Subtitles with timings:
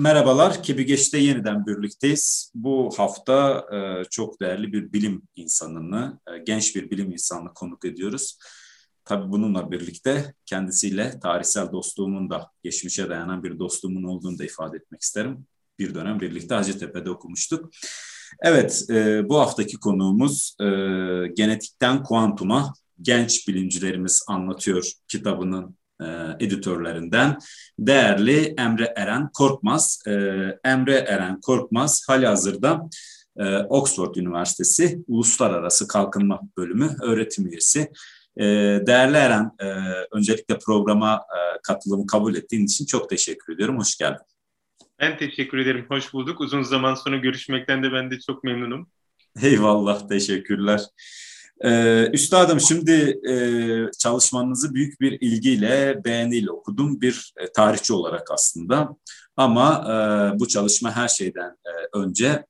[0.00, 2.52] Merhabalar, Kebigeç'te yeniden birlikteyiz.
[2.54, 8.38] Bu hafta e, çok değerli bir bilim insanını, e, genç bir bilim insanını konuk ediyoruz.
[9.04, 15.02] Tabii bununla birlikte kendisiyle tarihsel dostluğumun da geçmişe dayanan bir dostluğumun olduğunu da ifade etmek
[15.02, 15.46] isterim.
[15.78, 17.70] Bir dönem birlikte Hacettepe'de okumuştuk.
[18.40, 20.64] Evet, e, bu haftaki konuğumuz e,
[21.34, 27.38] Genetikten Kuantuma Genç Bilimcilerimiz Anlatıyor kitabının e, editörlerinden
[27.78, 30.02] değerli Emre Eren Korkmaz.
[30.06, 30.12] E,
[30.64, 32.88] Emre Eren Korkmaz hali hazırda
[33.36, 37.90] e, Oxford Üniversitesi Uluslararası Kalkınma Bölümü öğretim üyesi.
[38.36, 38.44] E,
[38.86, 39.66] değerli Eren, e,
[40.12, 43.78] öncelikle programa e, katılımı kabul ettiğin için çok teşekkür ediyorum.
[43.78, 44.24] Hoş geldin.
[45.00, 45.86] Ben teşekkür ederim.
[45.88, 46.40] Hoş bulduk.
[46.40, 48.88] Uzun zaman sonra görüşmekten de ben de çok memnunum.
[49.42, 50.80] Eyvallah, teşekkürler.
[51.64, 53.34] Ee, üstadım şimdi e,
[53.98, 58.96] çalışmanızı büyük bir ilgiyle, beğeniyle okudum bir e, tarihçi olarak aslında.
[59.36, 61.56] Ama e, bu çalışma her şeyden
[61.94, 62.46] önce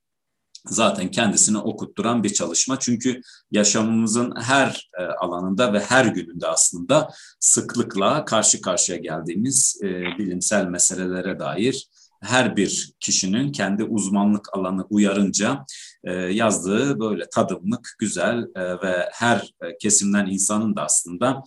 [0.65, 2.79] zaten kendisini okutturan bir çalışma.
[2.79, 7.09] Çünkü yaşamımızın her alanında ve her gününde aslında
[7.39, 9.79] sıklıkla karşı karşıya geldiğimiz
[10.17, 11.87] bilimsel meselelere dair
[12.21, 15.65] her bir kişinin kendi uzmanlık alanı uyarınca
[16.03, 21.43] e, yazdığı böyle tadımlık, güzel e, ve her e, kesimden insanın da aslında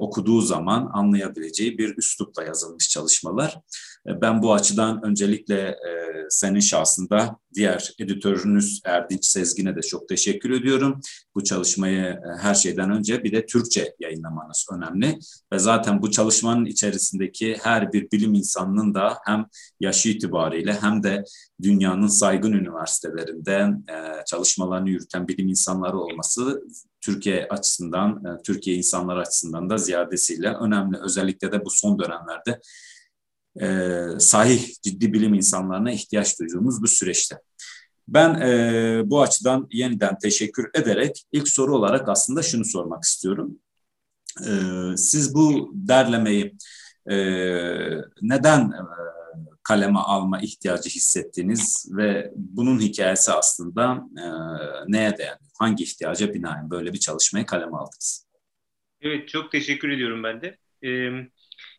[0.00, 3.60] okuduğu zaman anlayabileceği bir üslupla yazılmış çalışmalar.
[4.06, 10.50] E, ben bu açıdan öncelikle e, senin şahsında diğer editörünüz Erdinç Sezgin'e de çok teşekkür
[10.50, 11.00] ediyorum.
[11.34, 15.18] Bu çalışmayı e, her şeyden önce bir de Türkçe yayınlamanız önemli.
[15.52, 19.46] Ve zaten bu çalışmanın içerisindeki her bir bilim insanının da hem
[19.80, 21.24] yaşı itibariyle hem de
[21.62, 23.68] dünyanın saygın üniversitelerinde
[24.26, 26.62] çalışmalarını yürüten bilim insanları olması
[27.00, 30.98] Türkiye açısından, Türkiye insanlar açısından da ziyadesiyle önemli.
[30.98, 32.60] Özellikle de bu son dönemlerde
[33.62, 37.36] e, sahih ciddi bilim insanlarına ihtiyaç duyduğumuz bu süreçte.
[38.08, 43.58] Ben e, bu açıdan yeniden teşekkür ederek ilk soru olarak aslında şunu sormak istiyorum.
[44.46, 44.52] E,
[44.96, 46.56] siz bu derlemeyi
[47.10, 47.16] e,
[48.22, 48.82] neden e,
[49.62, 54.24] kaleme alma ihtiyacı hissettiniz ve bunun hikayesi aslında e,
[54.92, 55.50] neye dayanıyor?
[55.58, 58.28] Hangi ihtiyaca binaen böyle bir çalışmayı kaleme aldınız?
[59.00, 60.58] Evet, çok teşekkür ediyorum ben de.
[60.82, 61.10] Ee,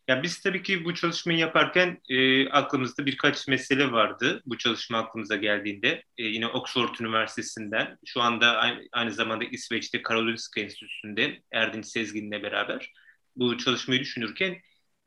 [0.09, 4.41] ya biz tabii ki bu çalışmayı yaparken e, aklımızda birkaç mesele vardı.
[4.45, 10.61] Bu çalışma aklımıza geldiğinde e, yine Oxford Üniversitesi'nden şu anda aynı, aynı zamanda İsveç'te Karolinska
[10.61, 12.93] Enstitüsü'nde Erdinç Sezgin'le beraber
[13.35, 14.57] bu çalışmayı düşünürken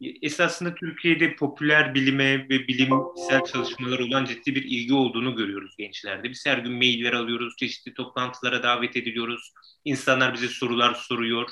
[0.01, 6.31] e, esasında Türkiye'de popüler bilime ve bilimsel çalışmalar olan ciddi bir ilgi olduğunu görüyoruz gençlerde.
[6.31, 9.53] Biz her gün mailler alıyoruz, çeşitli toplantılara davet ediliyoruz.
[9.85, 11.49] İnsanlar bize sorular soruyor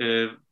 [0.00, 0.04] e,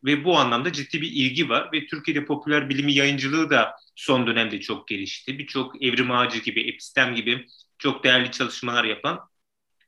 [0.05, 4.61] ve bu anlamda ciddi bir ilgi var ve Türkiye'de popüler bilimi yayıncılığı da son dönemde
[4.61, 5.39] çok gelişti.
[5.39, 7.47] Birçok evrim ağacı gibi, epistem gibi
[7.79, 9.29] çok değerli çalışmalar yapan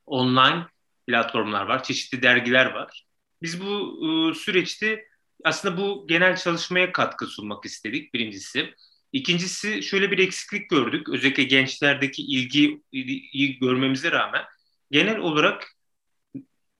[0.05, 0.65] online
[1.07, 3.05] platformlar var, çeşitli dergiler var.
[3.41, 5.05] Biz bu e, süreçte
[5.43, 8.73] aslında bu genel çalışmaya katkı sunmak istedik birincisi.
[9.13, 11.09] İkincisi şöyle bir eksiklik gördük.
[11.09, 14.43] Özellikle gençlerdeki ilgi, ilgi görmemize rağmen
[14.91, 15.75] genel olarak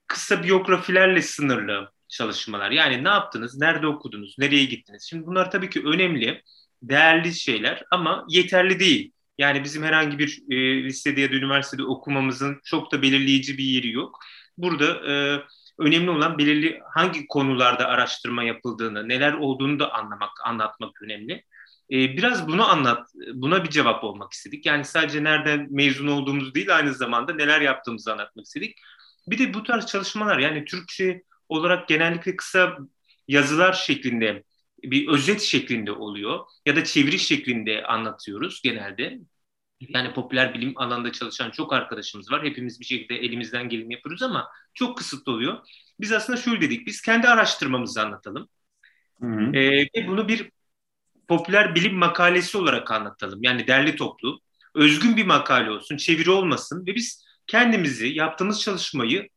[0.06, 2.70] kısa biyografilerle sınırlı çalışmalar.
[2.70, 5.06] Yani ne yaptınız, nerede okudunuz, nereye gittiniz?
[5.10, 6.42] Şimdi bunlar tabii ki önemli,
[6.82, 9.12] değerli şeyler ama yeterli değil.
[9.38, 13.90] Yani bizim herhangi bir e, lisede ya da üniversitede okumamızın çok da belirleyici bir yeri
[13.90, 14.18] yok.
[14.58, 15.42] Burada e,
[15.78, 21.32] önemli olan belirli hangi konularda araştırma yapıldığını, neler olduğunu da anlamak, anlatmak önemli.
[21.92, 24.66] E, biraz bunu anlat, buna bir cevap olmak istedik.
[24.66, 28.78] Yani sadece nereden mezun olduğumuz değil, aynı zamanda neler yaptığımızı anlatmak istedik.
[29.26, 32.78] Bir de bu tarz çalışmalar yani Türkçe olarak genellikle kısa
[33.28, 34.44] yazılar şeklinde
[34.82, 39.18] bir özet şeklinde oluyor ya da çeviri şeklinde anlatıyoruz genelde.
[39.80, 42.44] Yani popüler bilim alanında çalışan çok arkadaşımız var.
[42.44, 45.58] Hepimiz bir şekilde elimizden geleni yapıyoruz ama çok kısıtlı oluyor.
[46.00, 48.48] Biz aslında şöyle dedik, biz kendi araştırmamızı anlatalım.
[49.20, 49.56] Hı hı.
[49.56, 50.50] Ee, ve bunu bir
[51.28, 53.42] popüler bilim makalesi olarak anlatalım.
[53.42, 54.40] Yani derli toplu,
[54.74, 59.28] özgün bir makale olsun, çeviri olmasın ve biz kendimizi, yaptığımız çalışmayı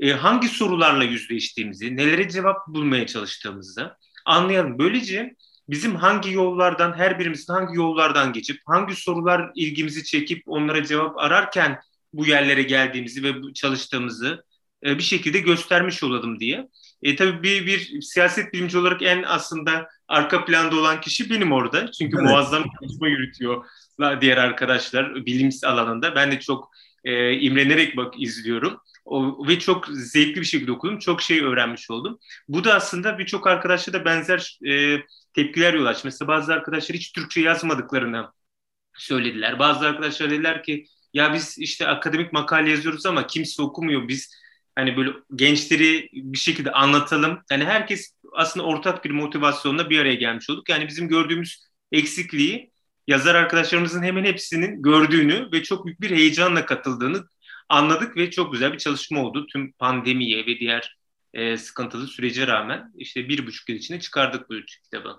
[0.00, 4.78] e, hangi sorularla yüzleştiğimizi, nelere cevap bulmaya çalıştığımızı anlayalım.
[4.78, 5.34] Böylece
[5.68, 11.80] bizim hangi yollardan, her birimizin hangi yollardan geçip, hangi sorular ilgimizi çekip onlara cevap ararken
[12.12, 14.44] bu yerlere geldiğimizi ve çalıştığımızı
[14.86, 16.68] e, bir şekilde göstermiş olalım diye.
[17.02, 21.90] E, tabii bir, bir siyaset bilimci olarak en aslında arka planda olan kişi benim orada.
[21.92, 22.30] Çünkü evet.
[22.30, 23.64] muazzam çalışma yürütüyor
[24.20, 26.14] diğer arkadaşlar bilim alanında.
[26.14, 26.70] Ben de çok
[27.04, 28.80] e, imrenerek bak izliyorum.
[29.04, 30.98] O, ve çok zevkli bir şekilde okudum.
[30.98, 32.18] Çok şey öğrenmiş oldum.
[32.48, 34.98] Bu da aslında birçok arkadaşla da benzer e,
[35.34, 36.02] tepkiler yol açtı.
[36.04, 38.32] Mesela bazı arkadaşlar hiç Türkçe yazmadıklarını
[38.94, 39.58] söylediler.
[39.58, 44.08] Bazı arkadaşlar dediler ki ya biz işte akademik makale yazıyoruz ama kimse okumuyor.
[44.08, 44.34] Biz
[44.76, 47.38] hani böyle gençleri bir şekilde anlatalım.
[47.50, 50.68] Yani herkes aslında ortak bir motivasyonla bir araya gelmiş olduk.
[50.68, 52.72] Yani bizim gördüğümüz eksikliği
[53.06, 57.24] yazar arkadaşlarımızın hemen hepsinin gördüğünü ve çok büyük bir heyecanla katıldığını
[57.68, 59.46] anladık ve çok güzel bir çalışma oldu.
[59.46, 60.98] Tüm pandemiye ve diğer
[61.34, 65.16] e, sıkıntılı sürece rağmen işte bir buçuk yıl içinde çıkardık bu kitabı.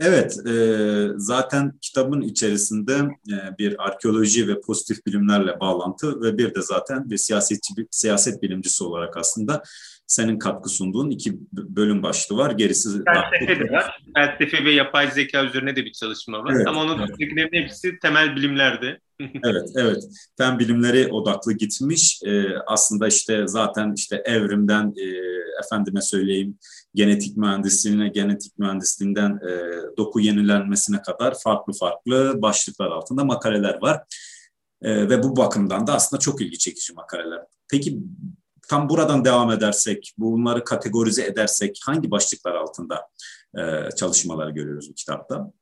[0.00, 2.92] Evet, e, zaten kitabın içerisinde
[3.28, 8.42] e, bir arkeoloji ve pozitif bilimlerle bağlantı ve bir de zaten bir siyasetçi, bir siyaset
[8.42, 9.62] bilimcisi olarak aslında
[10.10, 12.50] senin katkı sunduğun iki bölüm başlığı var.
[12.50, 14.02] Gerisi felsefe de var.
[14.16, 16.52] Felsefe ve yapay zeka üzerine de bir çalışma var.
[16.54, 17.52] Evet, Ama onun evet.
[17.52, 19.00] hepsi temel bilimlerdi.
[19.20, 20.04] evet, evet.
[20.36, 22.20] Fen bilimleri odaklı gitmiş.
[22.24, 25.06] Ee, aslında işte zaten işte evrimden e,
[25.64, 26.58] efendime söyleyeyim
[26.94, 29.50] genetik mühendisliğine, genetik mühendisliğinden e,
[29.96, 34.02] doku yenilenmesine kadar farklı farklı başlıklar altında makaleler var.
[34.82, 37.40] E, ve bu bakımdan da aslında çok ilgi çekici makaleler.
[37.70, 37.98] Peki
[38.70, 43.08] tam buradan devam edersek, bunları kategorize edersek hangi başlıklar altında
[43.58, 45.52] e, çalışmalar görüyoruz bu kitapta?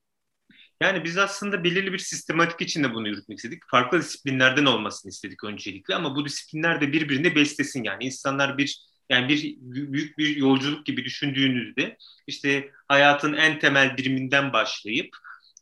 [0.81, 3.63] Yani biz aslında belirli bir sistematik içinde bunu yürütmek istedik.
[3.71, 7.83] Farklı disiplinlerden olmasını istedik öncelikle ama bu disiplinler de birbirine beslesin.
[7.83, 11.97] Yani insanlar bir yani bir büyük bir yolculuk gibi düşündüğünüzde
[12.27, 15.09] işte hayatın en temel biriminden başlayıp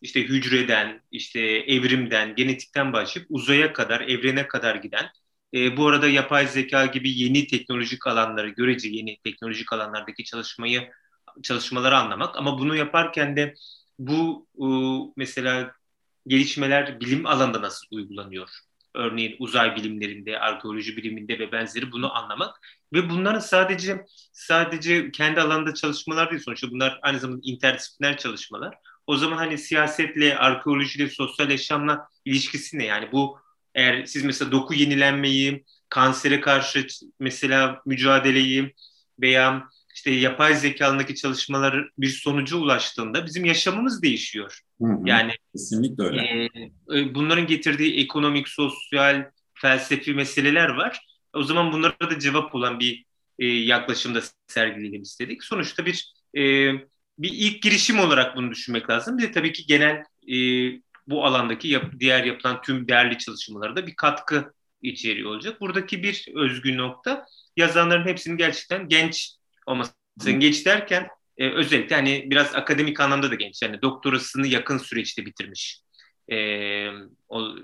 [0.02, 5.06] işte hücreden, işte evrimden, genetikten başlayıp uzaya kadar, evrene kadar giden
[5.54, 10.92] e, bu arada yapay zeka gibi yeni teknolojik alanları, görece yeni teknolojik alanlardaki çalışmayı
[11.44, 13.54] çalışmaları anlamak ama bunu yaparken de
[14.00, 14.68] bu e,
[15.16, 15.72] mesela
[16.28, 18.50] gelişmeler bilim alanında nasıl uygulanıyor?
[18.96, 22.56] Örneğin uzay bilimlerinde, arkeoloji biliminde ve benzeri bunu anlamak
[22.94, 28.76] ve bunların sadece sadece kendi alanında çalışmalar değil sonuçta bunlar aynı zamanda interdisipliner çalışmalar.
[29.08, 32.86] O zaman hani siyasetle, arkeolojiyle, sosyal yaşamla ilişkisi ne?
[32.86, 33.40] Yani bu
[33.78, 36.88] eğer siz mesela doku yenilenmeyi, kansere karşı
[37.20, 38.74] mesela mücadeleyi
[39.22, 44.60] veya işte yapay zekalındaki çalışmalar bir sonuca ulaştığında bizim yaşamımız değişiyor.
[44.82, 46.50] Hı hı, yani kesinlikle öyle.
[46.96, 51.00] E, bunların getirdiği ekonomik, sosyal, felsefi meseleler var.
[51.34, 53.06] O zaman bunlara da cevap olan bir
[53.40, 55.44] e, yaklaşımda sergileyelim istedik.
[55.44, 56.42] Sonuçta bir e,
[57.20, 59.18] bir ilk girişim olarak bunu düşünmek lazım.
[59.18, 60.38] Bir de tabii ki genel e,
[61.08, 65.62] bu alandaki yap, diğer yapılan tüm değerli çalışmalara da bir katkı içeriği olacak.
[65.62, 67.26] Buradaki bir özgün nokta
[67.58, 69.32] yazanların hepsinin gerçekten genç
[69.66, 69.94] olması.
[70.26, 71.08] Genç derken
[71.38, 73.62] e, özellikle hani biraz akademik anlamda da genç.
[73.62, 75.82] Yani doktorasını yakın süreçte bitirmiş
[76.32, 76.38] e,
[77.30, 77.56] o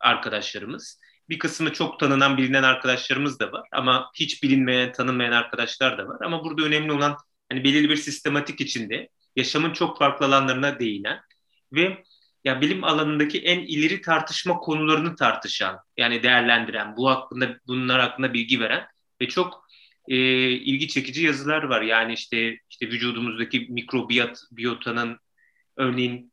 [0.00, 1.00] arkadaşlarımız.
[1.28, 3.68] Bir kısmı çok tanınan, bilinen arkadaşlarımız da var.
[3.72, 6.18] Ama hiç bilinmeyen, tanınmayan arkadaşlar da var.
[6.24, 7.16] Ama burada önemli olan
[7.48, 11.20] hani belirli bir sistematik içinde yaşamın çok farklı alanlarına değinen
[11.72, 12.04] ve
[12.44, 18.60] ya bilim alanındaki en ileri tartışma konularını tartışan, yani değerlendiren, bu hakkında bunlar hakkında bilgi
[18.60, 18.86] veren
[19.20, 19.68] ve çok
[20.08, 20.16] e,
[20.50, 21.82] ilgi çekici yazılar var.
[21.82, 25.18] Yani işte işte vücudumuzdaki mikrobiyat biyotanın
[25.76, 26.32] örneğin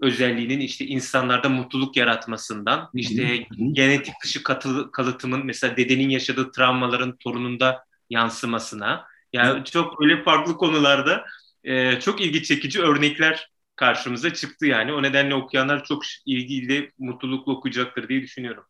[0.00, 7.84] özelliğinin işte insanlarda mutluluk yaratmasından, işte genetik dışı katı, kalıtımın mesela dedenin yaşadığı travmaların torununda
[8.10, 11.24] yansımasına, yani çok öyle farklı konularda
[11.64, 14.92] e, çok ilgi çekici örnekler karşımıza çıktı yani.
[14.92, 18.64] O nedenle okuyanlar çok ilgiyle, mutlulukla okuyacaktır diye düşünüyorum.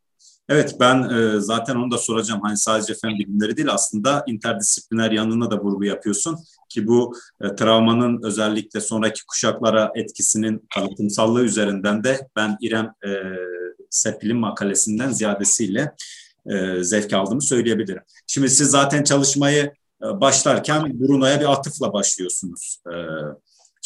[0.49, 2.41] Evet ben e, zaten onu da soracağım.
[2.43, 8.23] Hani sadece fen bilimleri değil aslında interdisipliner yanına da vurgu yapıyorsun ki bu e, travmanın
[8.23, 13.11] özellikle sonraki kuşaklara etkisinin kalıtımsallığı üzerinden de ben İrem e,
[13.91, 15.93] Sepil'in makalesinden ziyadesiyle
[16.81, 18.03] zevk aldığımı söyleyebilirim.
[18.27, 22.83] Şimdi siz zaten çalışmayı başlarken Bruno'ya bir atıfla başlıyorsunuz.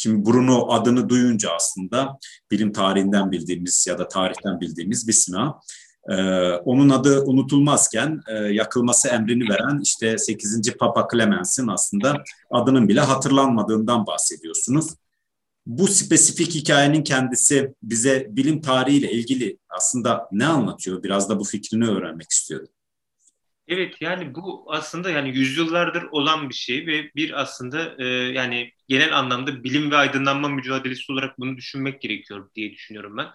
[0.01, 2.17] Şimdi Bruno adını duyunca aslında
[2.51, 5.59] bilim tarihinden bildiğimiz ya da tarihten bildiğimiz bir sina.
[6.09, 6.13] Ee,
[6.53, 10.77] onun adı unutulmazken e, yakılması emrini veren işte 8.
[10.79, 14.87] Papa Clemens'in aslında adının bile hatırlanmadığından bahsediyorsunuz.
[15.65, 21.03] Bu spesifik hikayenin kendisi bize bilim tarihiyle ilgili aslında ne anlatıyor?
[21.03, 22.67] Biraz da bu fikrini öğrenmek istiyorum.
[23.71, 29.17] Evet yani bu aslında yani yüzyıllardır olan bir şey ve bir aslında e, yani genel
[29.17, 33.27] anlamda bilim ve aydınlanma mücadelesi olarak bunu düşünmek gerekiyor diye düşünüyorum ben.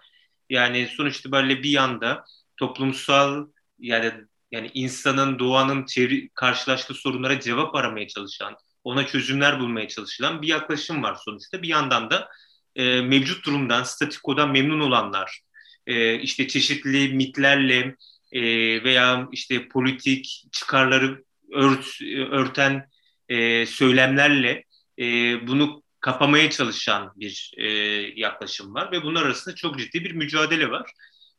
[0.50, 2.24] Yani sonuç itibariyle bir yanda
[2.56, 3.46] toplumsal
[3.78, 4.12] yani
[4.50, 11.02] yani insanın, doğanın çevre, karşılaştığı sorunlara cevap aramaya çalışan, ona çözümler bulmaya çalışılan bir yaklaşım
[11.02, 11.62] var sonuçta.
[11.62, 12.28] Bir yandan da
[12.76, 15.40] e, mevcut durumdan, statikodan memnun olanlar,
[15.86, 17.96] e, işte çeşitli mitlerle
[18.33, 18.42] e,
[18.85, 22.88] veya işte politik çıkarları ört, örten
[23.28, 24.64] e, söylemlerle
[24.99, 25.04] e,
[25.47, 27.68] bunu kapamaya çalışan bir e,
[28.16, 30.90] yaklaşım var ve bunlar arasında çok ciddi bir mücadele var.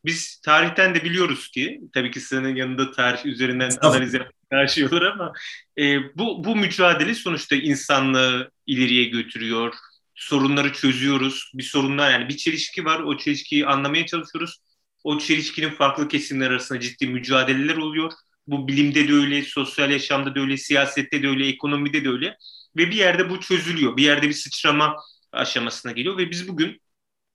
[0.05, 5.01] Biz tarihten de biliyoruz ki, tabii ki senin yanında tarih üzerinden analiz yapmak şey olur
[5.01, 5.33] ama
[5.77, 9.73] e, bu, bu mücadele sonuçta insanlığı ileriye götürüyor,
[10.15, 11.51] sorunları çözüyoruz.
[11.53, 14.57] Bir sorunlar yani bir çelişki var, o çelişkiyi anlamaya çalışıyoruz.
[15.07, 18.11] O çelişkinin farklı kesimler arasında ciddi mücadeleler oluyor.
[18.47, 22.37] Bu bilimde de öyle, sosyal yaşamda da öyle, siyasette de öyle, ekonomide de öyle.
[22.77, 23.97] Ve bir yerde bu çözülüyor.
[23.97, 24.95] Bir yerde bir sıçrama
[25.31, 26.81] aşamasına geliyor ve biz bugün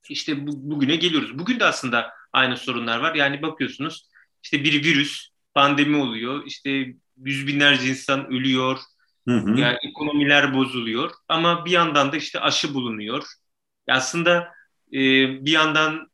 [0.09, 1.39] işte bu, bugüne geliyoruz.
[1.39, 3.15] Bugün de aslında aynı sorunlar var.
[3.15, 4.09] Yani bakıyorsunuz
[4.43, 6.43] işte bir virüs, pandemi oluyor.
[6.47, 8.79] İşte yüz binlerce insan ölüyor.
[9.29, 9.61] Hı hı.
[9.61, 11.11] Yani ekonomiler bozuluyor.
[11.29, 13.25] Ama bir yandan da işte aşı bulunuyor.
[13.89, 14.49] Aslında
[14.93, 15.01] e,
[15.45, 16.12] bir yandan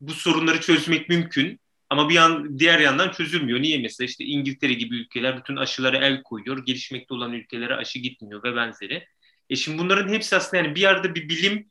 [0.00, 1.60] bu sorunları çözmek mümkün.
[1.90, 3.62] Ama bir yan diğer yandan çözülmüyor.
[3.62, 6.66] Niye mesela işte İngiltere gibi ülkeler bütün aşılara el koyuyor.
[6.66, 9.06] Gelişmekte olan ülkelere aşı gitmiyor ve benzeri.
[9.50, 11.70] E şimdi bunların hepsi aslında yani bir yerde bir bilim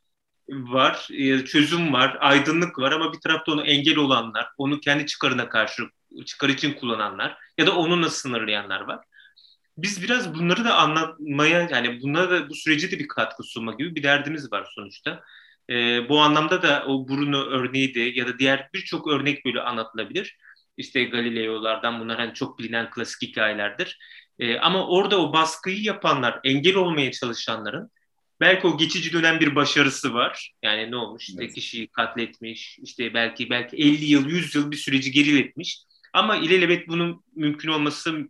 [0.49, 5.49] var, e, çözüm var, aydınlık var ama bir tarafta onu engel olanlar, onu kendi çıkarına
[5.49, 5.83] karşı
[6.25, 9.05] çıkar için kullananlar ya da onu nasıl sınırlayanlar var.
[9.77, 13.95] Biz biraz bunları da anlatmaya yani bunlara da bu süreci de bir katkı sunma gibi
[13.95, 15.23] bir derdimiz var sonuçta.
[15.69, 20.37] E, bu anlamda da o Bruno örneği de ya da diğer birçok örnek böyle anlatılabilir.
[20.77, 23.99] İşte Galileo'lardan bunlar hani çok bilinen klasik hikayelerdir.
[24.39, 27.91] E, ama orada o baskıyı yapanlar, engel olmaya çalışanların
[28.43, 30.53] belki o geçici dönem bir başarısı var.
[30.63, 31.29] Yani ne olmuş?
[31.29, 31.55] İşte evet.
[31.55, 35.79] kişiyi katletmiş, işte belki belki 50 yıl, 100 yıl bir süreci geriletmiş.
[36.13, 38.29] Ama ilelebet bunun mümkün olması,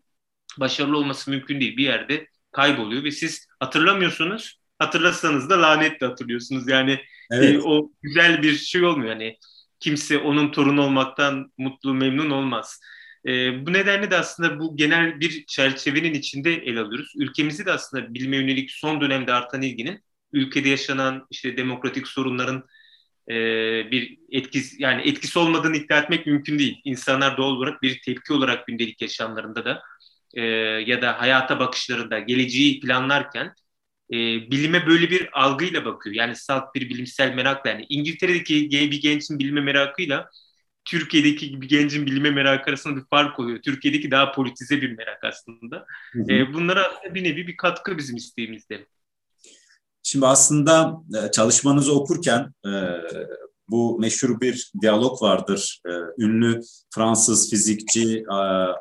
[0.58, 1.78] başarılı olması mümkün değil.
[1.78, 4.60] Bir yerde kayboluyor ve siz hatırlamıyorsunuz.
[4.80, 6.68] Hatırlasanız da lanetle hatırlıyorsunuz.
[6.68, 7.00] Yani
[7.34, 7.62] evet.
[7.66, 9.10] o güzel bir şey olmuyor.
[9.10, 9.38] Yani
[9.80, 12.80] kimse onun torunu olmaktan mutlu, memnun olmaz.
[13.26, 17.14] E, bu nedenle de aslında bu genel bir çerçevenin içinde el alıyoruz.
[17.18, 22.64] Ülkemizi de aslında bilime yönelik son dönemde artan ilginin ülkede yaşanan işte demokratik sorunların
[23.30, 23.36] e,
[23.92, 26.82] bir etkisi yani etkisi olmadığını iddia etmek mümkün değil.
[26.84, 29.82] İnsanlar doğal olarak bir tepki olarak gündelik yaşamlarında da
[30.34, 30.42] e,
[30.86, 33.54] ya da hayata bakışlarında geleceği planlarken
[34.12, 34.18] e,
[34.52, 36.16] bilime böyle bir algıyla bakıyor.
[36.16, 40.30] Yani salt bir bilimsel merakla yani İngiltere'deki bir gençin bilime merakıyla
[40.86, 43.62] Türkiye'deki bir gencin bilime merakı arasında bir fark oluyor.
[43.62, 45.86] Türkiye'deki daha politize bir merak aslında.
[46.14, 46.32] Hı hı.
[46.32, 48.86] E, bunlara bir nevi bir katkı bizim isteğimizde.
[50.04, 52.72] Şimdi aslında e, çalışmanızı okurken e,
[53.68, 55.82] bu meşhur bir diyalog vardır.
[55.88, 55.92] E,
[56.24, 56.62] ünlü
[56.96, 58.24] Fransız fizikçi,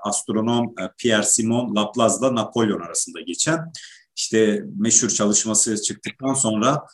[0.02, 3.72] astronom Pierre Simon Laplace'la Napolyon arasında geçen.
[4.16, 6.86] İşte meşhur çalışması çıktıktan sonra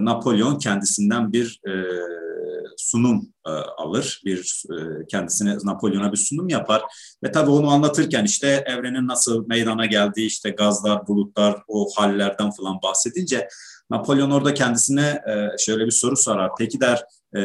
[0.00, 1.60] Napolyon kendisinden bir
[2.76, 4.22] sunum e, alır.
[4.24, 6.82] Bir e, kendisine Napolyon'a bir sunum yapar
[7.24, 12.78] ve tabii onu anlatırken işte evrenin nasıl meydana geldiği işte gazlar, bulutlar, o hallerden falan
[12.82, 13.48] bahsedince
[13.90, 16.50] Napolyon orada kendisine e, şöyle bir soru sorar.
[16.58, 17.02] Peki der
[17.36, 17.40] e,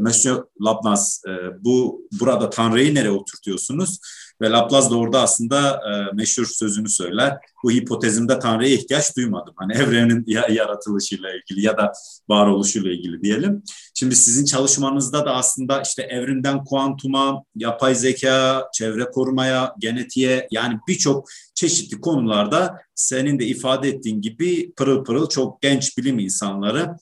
[0.00, 3.98] Monsieur Laplace e, bu burada Tanrı'yı nereye oturtuyorsunuz?
[4.40, 7.38] Ve Laplace da orada aslında e, meşhur sözünü söyler.
[7.64, 9.54] Bu hipotezimde Tanrı'ya ihtiyaç duymadım.
[9.56, 11.92] Hani evrenin ya, yaratılışıyla ilgili ya da
[12.28, 13.62] varoluşuyla ilgili diyelim.
[13.94, 21.28] Şimdi sizin çalışmanızda da aslında işte evrinden kuantuma, yapay zeka, çevre korumaya, genetiğe yani birçok
[21.54, 26.96] çeşitli konularda senin de ifade ettiğin gibi pırıl pırıl çok genç bilim insanları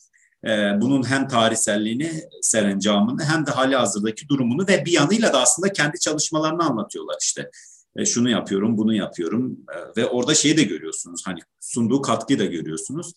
[0.45, 5.73] e, bunun hem tarihselliğini, serencamını hem de hali hazırdaki durumunu ve bir yanıyla da aslında
[5.73, 7.51] kendi çalışmalarını anlatıyorlar işte.
[7.97, 12.45] E, şunu yapıyorum, bunu yapıyorum e, ve orada şeyi de görüyorsunuz hani sunduğu katkıyı da
[12.45, 13.13] görüyorsunuz.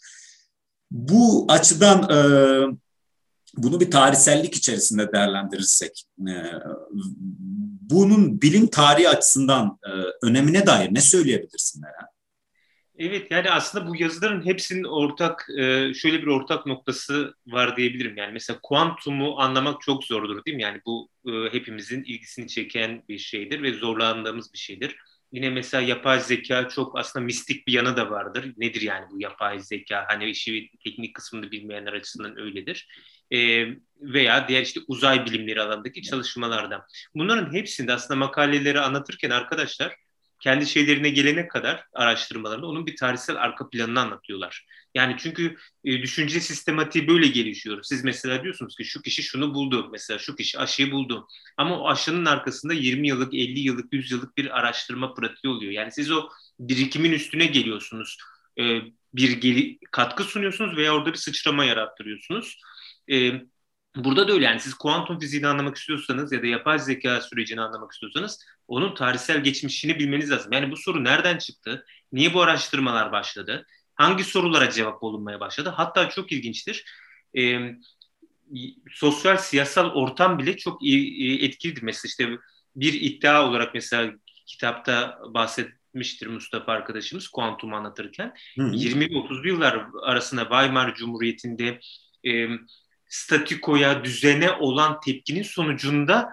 [0.92, 2.18] Bu açıdan e,
[3.58, 6.36] bunu bir tarihsellik içerisinde değerlendirirsek, e,
[7.82, 9.90] bunun bilim tarihi açısından e,
[10.28, 12.11] önemine dair ne söyleyebilirsin Eren?
[13.01, 18.17] Evet yani aslında bu yazıların hepsinin ortak e, şöyle bir ortak noktası var diyebilirim.
[18.17, 20.63] Yani mesela kuantumu anlamak çok zordur değil mi?
[20.63, 24.96] Yani bu e, hepimizin ilgisini çeken bir şeydir ve zorlandığımız bir şeydir.
[25.31, 28.53] Yine mesela yapay zeka çok aslında mistik bir yanı da vardır.
[28.58, 30.05] Nedir yani bu yapay zeka?
[30.08, 32.88] Hani işi teknik kısmını bilmeyenler açısından öyledir.
[33.31, 33.65] E,
[34.01, 36.88] veya diğer işte uzay bilimleri alanındaki çalışmalarda.
[37.15, 39.96] Bunların hepsinde aslında makaleleri anlatırken arkadaşlar
[40.41, 44.65] kendi şeylerine gelene kadar araştırmalarında onun bir tarihsel arka planını anlatıyorlar.
[44.95, 45.55] Yani çünkü
[45.86, 47.83] e, düşünce sistematiği böyle gelişiyor.
[47.83, 49.89] Siz mesela diyorsunuz ki şu kişi şunu buldu.
[49.91, 51.27] Mesela şu kişi aşıyı buldu.
[51.57, 55.71] Ama o aşının arkasında 20 yıllık, 50 yıllık, 100 yıllık bir araştırma pratiği oluyor.
[55.71, 56.29] Yani siz o
[56.60, 58.17] birikimin üstüne geliyorsunuz.
[58.60, 58.81] E,
[59.13, 62.60] bir geri, katkı sunuyorsunuz veya orada bir sıçrama yarattırıyorsunuz.
[63.12, 63.31] E,
[63.95, 67.91] Burada da öyle yani siz kuantum fiziğini anlamak istiyorsanız ya da yapay zeka sürecini anlamak
[67.91, 70.53] istiyorsanız onun tarihsel geçmişini bilmeniz lazım.
[70.53, 71.86] Yani bu soru nereden çıktı?
[72.12, 73.65] Niye bu araştırmalar başladı?
[74.01, 75.74] hangi sorulara cevap olunmaya başladı?
[75.75, 76.86] Hatta çok ilginçtir.
[77.38, 77.60] E,
[78.91, 81.81] sosyal siyasal ortam bile çok iyi, etkilidir.
[81.81, 82.38] Mesela işte
[82.75, 84.13] bir iddia olarak mesela
[84.45, 88.33] kitapta bahsetmiştir Mustafa arkadaşımız kuantum anlatırken.
[88.57, 91.79] 20-30'lu yıllar arasında Weimar Cumhuriyeti'nde
[92.27, 92.48] e,
[93.12, 96.30] statikoya, düzene olan tepkinin sonucunda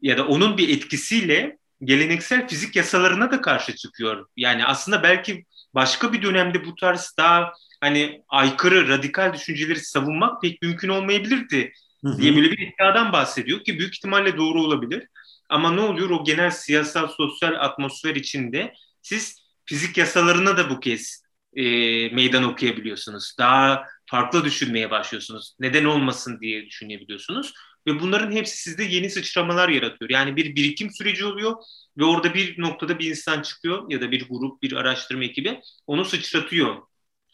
[0.00, 4.26] ya da onun bir etkisiyle geleneksel fizik yasalarına da karşı çıkıyor.
[4.36, 5.44] Yani aslında belki
[5.74, 11.72] başka bir dönemde bu tarz daha hani aykırı, radikal düşünceleri savunmak pek mümkün olmayabilirdi
[12.18, 15.08] diye böyle bir iddiadan bahsediyor ki büyük ihtimalle doğru olabilir.
[15.48, 21.24] Ama ne oluyor o genel siyasal sosyal atmosfer içinde siz fizik yasalarına da bu kez
[21.56, 21.62] e,
[22.08, 23.34] meydan okuyabiliyorsunuz.
[23.38, 25.54] Daha farklı düşünmeye başlıyorsunuz.
[25.60, 27.54] Neden olmasın diye düşünebiliyorsunuz.
[27.86, 30.10] Ve bunların hepsi sizde yeni sıçramalar yaratıyor.
[30.10, 31.54] Yani bir birikim süreci oluyor
[31.98, 36.04] ve orada bir noktada bir insan çıkıyor ya da bir grup, bir araştırma ekibi onu
[36.04, 36.76] sıçratıyor.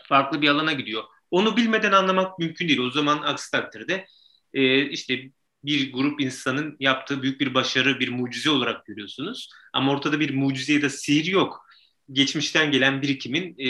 [0.08, 1.04] Farklı bir alana gidiyor.
[1.30, 2.78] Onu bilmeden anlamak mümkün değil.
[2.78, 4.06] O zaman aksi takdirde
[4.54, 5.30] e, işte
[5.64, 9.48] bir grup insanın yaptığı büyük bir başarı, bir mucize olarak görüyorsunuz.
[9.72, 11.66] Ama ortada bir mucize ya da sihir yok.
[12.12, 13.66] Geçmişten gelen birikimin e,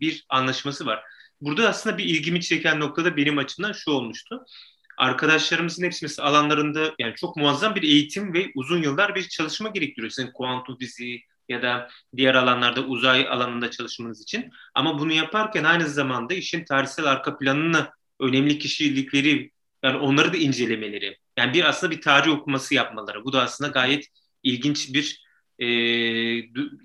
[0.00, 1.02] bir anlaşması var.
[1.44, 4.44] Burada aslında bir ilgimi çeken noktada benim açımdan şu olmuştu.
[4.98, 10.10] Arkadaşlarımızın hepsi mesela alanlarında yani çok muazzam bir eğitim ve uzun yıllar bir çalışma gerektiriyor.
[10.10, 14.50] Sizin kuantum fiziği ya da diğer alanlarda uzay alanında çalışmanız için.
[14.74, 17.88] Ama bunu yaparken aynı zamanda işin tarihsel arka planını
[18.20, 19.50] önemli kişilikleri
[19.82, 21.18] yani onları da incelemeleri.
[21.36, 23.24] Yani bir aslında bir tarih okuması yapmaları.
[23.24, 24.06] Bu da aslında gayet
[24.42, 25.23] ilginç bir
[25.58, 25.66] e,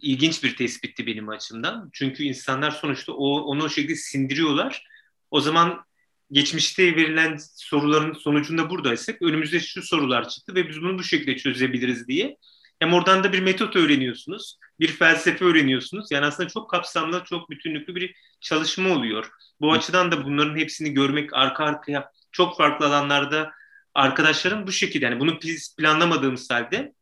[0.01, 1.89] ilginç bir tespitti benim açımdan.
[1.93, 4.87] Çünkü insanlar sonuçta o, onu o şekilde sindiriyorlar.
[5.31, 5.85] O zaman
[6.31, 12.07] geçmişte verilen soruların sonucunda buradaysak önümüzde şu sorular çıktı ve biz bunu bu şekilde çözebiliriz
[12.07, 12.37] diye.
[12.79, 16.11] Hem oradan da bir metot öğreniyorsunuz, bir felsefe öğreniyorsunuz.
[16.11, 19.29] Yani aslında çok kapsamlı, çok bütünlüklü bir çalışma oluyor.
[19.61, 23.51] Bu açıdan da bunların hepsini görmek arka arkaya çok farklı alanlarda
[23.93, 26.93] arkadaşlarım bu şekilde yani bunu biz planlamadığımız halde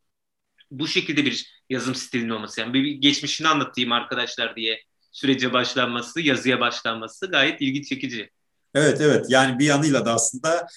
[0.71, 2.61] bu şekilde bir yazım stilinin olması.
[2.61, 8.29] Yani bir geçmişini anlatayım arkadaşlar diye sürece başlanması, yazıya başlanması gayet ilgi çekici.
[8.75, 9.25] Evet evet.
[9.29, 10.67] Yani bir yanıyla da aslında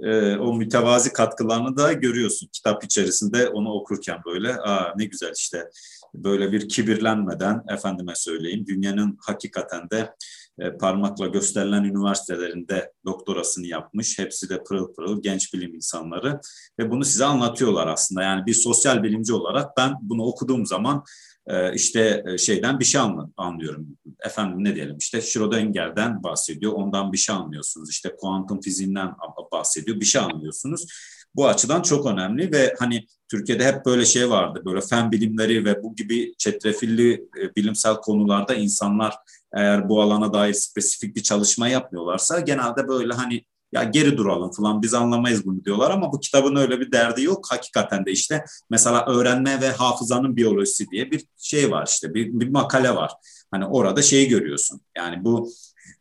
[0.00, 2.48] e, o mütevazi katkılarını da görüyorsun.
[2.52, 5.70] Kitap içerisinde onu okurken böyle Aa, ne güzel işte
[6.14, 10.14] böyle bir kibirlenmeden efendime söyleyeyim dünyanın hakikaten de
[10.58, 14.18] e, parmakla gösterilen üniversitelerinde doktorasını yapmış.
[14.18, 16.40] Hepsi de pırıl pırıl genç bilim insanları
[16.78, 18.22] ve bunu size anlatıyorlar aslında.
[18.22, 21.04] Yani bir sosyal bilimci olarak ben bunu okuduğum zaman
[21.46, 23.00] e, işte e, şeyden bir şey
[23.36, 23.86] anlıyorum.
[24.24, 26.72] Efendim ne diyelim işte Schrödinger'den bahsediyor.
[26.72, 27.90] Ondan bir şey anlıyorsunuz.
[27.90, 29.14] İşte kuantum fiziğinden
[29.52, 30.00] bahsediyor.
[30.00, 30.86] Bir şey anlıyorsunuz.
[31.34, 34.62] Bu açıdan çok önemli ve hani Türkiye'de hep böyle şey vardı.
[34.64, 39.14] Böyle fen bilimleri ve bu gibi çetrefilli bilimsel konularda insanlar
[39.56, 44.82] eğer bu alana dair spesifik bir çalışma yapmıyorlarsa genelde böyle hani ya geri duralım falan
[44.82, 47.46] biz anlamayız bunu diyorlar ama bu kitabın öyle bir derdi yok.
[47.50, 52.48] Hakikaten de işte mesela öğrenme ve hafızanın biyolojisi diye bir şey var işte bir, bir
[52.48, 53.12] makale var.
[53.50, 54.80] Hani orada şeyi görüyorsun.
[54.96, 55.50] Yani bu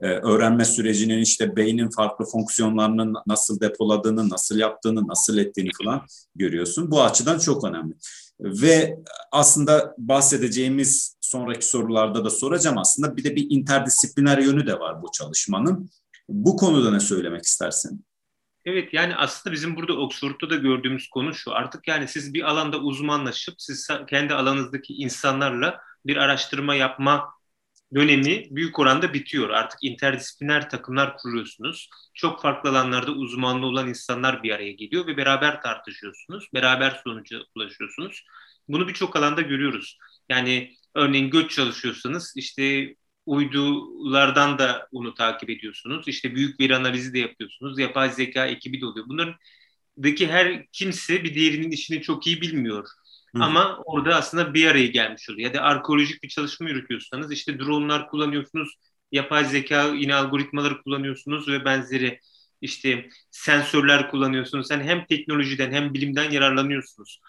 [0.02, 6.02] e, öğrenme sürecinin işte beynin farklı fonksiyonlarının nasıl depoladığını, nasıl yaptığını, nasıl ettiğini falan
[6.36, 6.92] görüyorsun.
[6.92, 7.94] Bu açıdan çok önemli.
[8.40, 9.00] Ve
[9.32, 15.12] aslında bahsedeceğimiz sonraki sorularda da soracağım aslında bir de bir interdisipliner yönü de var bu
[15.18, 15.90] çalışmanın.
[16.30, 18.06] Bu konuda ne söylemek istersin?
[18.66, 21.52] Evet yani aslında bizim burada Oxford'da da gördüğümüz konu şu.
[21.54, 27.39] Artık yani siz bir alanda uzmanlaşıp siz kendi alanınızdaki insanlarla bir araştırma yapma
[27.96, 29.50] dönemi büyük oranda bitiyor.
[29.50, 31.90] Artık interdisipliner takımlar kuruyorsunuz.
[32.14, 36.48] Çok farklı alanlarda uzmanlı olan insanlar bir araya geliyor ve beraber tartışıyorsunuz.
[36.54, 38.24] Beraber sonuca ulaşıyorsunuz.
[38.68, 39.98] Bunu birçok alanda görüyoruz.
[40.30, 46.08] Yani örneğin göç çalışıyorsanız işte uydulardan da bunu takip ediyorsunuz.
[46.08, 47.80] İşte büyük veri analizi de yapıyorsunuz.
[47.80, 49.06] Yapay zeka ekibi de oluyor.
[49.10, 49.36] Bunların
[50.04, 52.88] daki her kimse bir diğerinin işini çok iyi bilmiyor.
[53.36, 53.44] Hı.
[53.44, 55.48] Ama orada aslında bir araya gelmiş oluyor.
[55.48, 58.76] Ya da arkeolojik bir çalışma yürütüyorsanız işte dronlar kullanıyorsunuz,
[59.12, 62.20] yapay zeka yine algoritmaları kullanıyorsunuz ve benzeri
[62.62, 64.72] işte sensörler kullanıyorsunuz.
[64.72, 67.20] Yani hem teknolojiden hem bilimden yararlanıyorsunuz.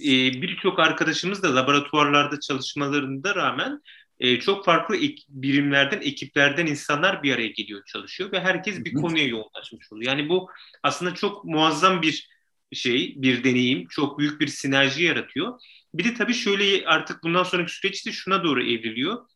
[0.00, 3.80] Ee, Birçok arkadaşımız da laboratuvarlarda çalışmalarında rağmen
[4.20, 9.26] e, çok farklı ek, birimlerden, ekiplerden insanlar bir araya geliyor, çalışıyor ve herkes bir konuya
[9.26, 10.12] yoğunlaşmış oluyor.
[10.12, 10.50] Yani bu
[10.82, 12.28] aslında çok muazzam bir
[12.72, 15.60] şey, bir deneyim, çok büyük bir sinerji yaratıyor.
[15.94, 19.26] Bir de tabii şöyle artık bundan sonraki süreçte şuna doğru evriliyor.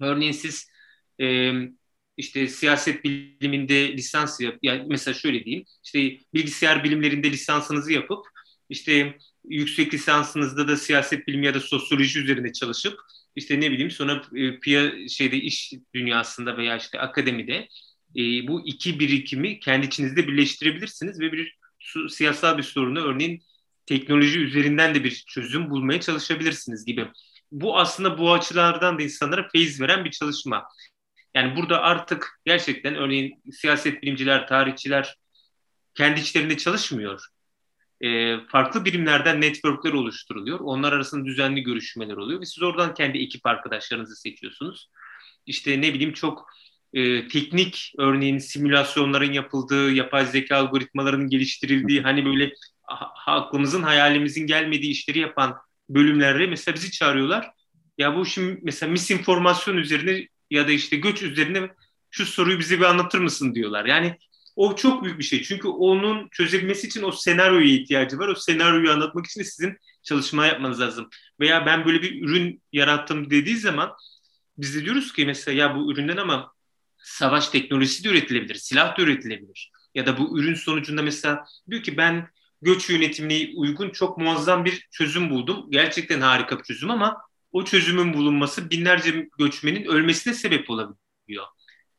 [0.00, 0.68] Örneğin siz
[1.20, 1.52] e,
[2.16, 8.26] işte siyaset biliminde lisans yap, yani mesela şöyle diyeyim, işte bilgisayar bilimlerinde lisansınızı yapıp
[8.68, 12.98] işte yüksek lisansınızda da siyaset bilimi ya da sosyoloji üzerine çalışıp
[13.36, 17.68] işte ne bileyim sonra e, piya şeyde iş dünyasında veya işte akademide
[18.16, 21.56] e, bu iki birikimi kendi içinizde birleştirebilirsiniz ve bir
[22.08, 23.42] siyasal bir sorunu örneğin
[23.86, 27.08] teknoloji üzerinden de bir çözüm bulmaya çalışabilirsiniz gibi.
[27.52, 30.68] Bu aslında bu açılardan da insanlara feyiz veren bir çalışma.
[31.34, 35.16] Yani burada artık gerçekten örneğin siyaset bilimciler, tarihçiler
[35.94, 37.20] kendi içlerinde çalışmıyor.
[38.00, 40.60] E, farklı birimlerden networkler oluşturuluyor.
[40.60, 44.90] Onlar arasında düzenli görüşmeler oluyor ve siz oradan kendi ekip arkadaşlarınızı seçiyorsunuz.
[45.46, 46.46] İşte ne bileyim çok
[46.94, 52.52] e, teknik örneğin simülasyonların yapıldığı, yapay zeka algoritmalarının geliştirildiği hani böyle
[53.26, 55.56] aklımızın hayalimizin gelmediği işleri yapan
[55.88, 57.50] bölümlerde mesela bizi çağırıyorlar.
[57.98, 61.70] Ya bu şimdi mesela misinformasyon üzerine ya da işte göç üzerine
[62.10, 63.84] şu soruyu bize bir anlatır mısın diyorlar.
[63.84, 64.18] Yani
[64.56, 65.42] o çok büyük bir şey.
[65.42, 68.28] Çünkü onun çözebilmesi için o senaryoya ihtiyacı var.
[68.28, 71.08] O senaryoyu anlatmak için de sizin çalışma yapmanız lazım.
[71.40, 73.92] Veya ben böyle bir ürün yarattım dediği zaman
[74.58, 76.53] biz de diyoruz ki mesela ya bu üründen ama
[77.04, 79.70] savaş teknolojisi de üretilebilir, silah da üretilebilir.
[79.94, 82.28] Ya da bu ürün sonucunda mesela diyor ki ben
[82.62, 85.66] göç yönetimine uygun çok muazzam bir çözüm buldum.
[85.70, 87.16] Gerçekten harika bir çözüm ama
[87.52, 91.44] o çözümün bulunması binlerce göçmenin ölmesine sebep olabiliyor.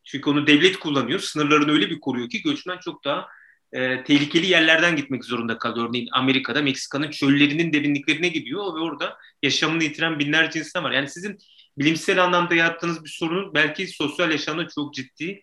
[0.04, 1.20] Çünkü onu devlet kullanıyor.
[1.20, 3.28] Sınırlarını öyle bir koruyor ki göçmen çok daha
[3.74, 5.90] e, tehlikeli yerlerden gitmek zorunda kalıyor.
[5.90, 10.92] Örneğin Amerika'da Meksika'nın çöllerinin derinliklerine gidiyor ve orada yaşamını yitiren binlerce insan var.
[10.92, 11.38] Yani sizin
[11.78, 15.42] bilimsel anlamda yarattığınız bir sorunun belki sosyal yaşamda çok ciddi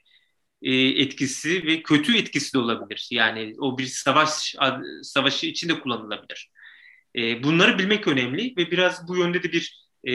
[0.63, 3.09] e, etkisi ve kötü etkisi de olabilir.
[3.11, 4.55] Yani o bir savaş
[5.03, 6.51] savaşı içinde kullanılabilir.
[7.17, 10.13] E, bunları bilmek önemli ve biraz bu yönde de bir e,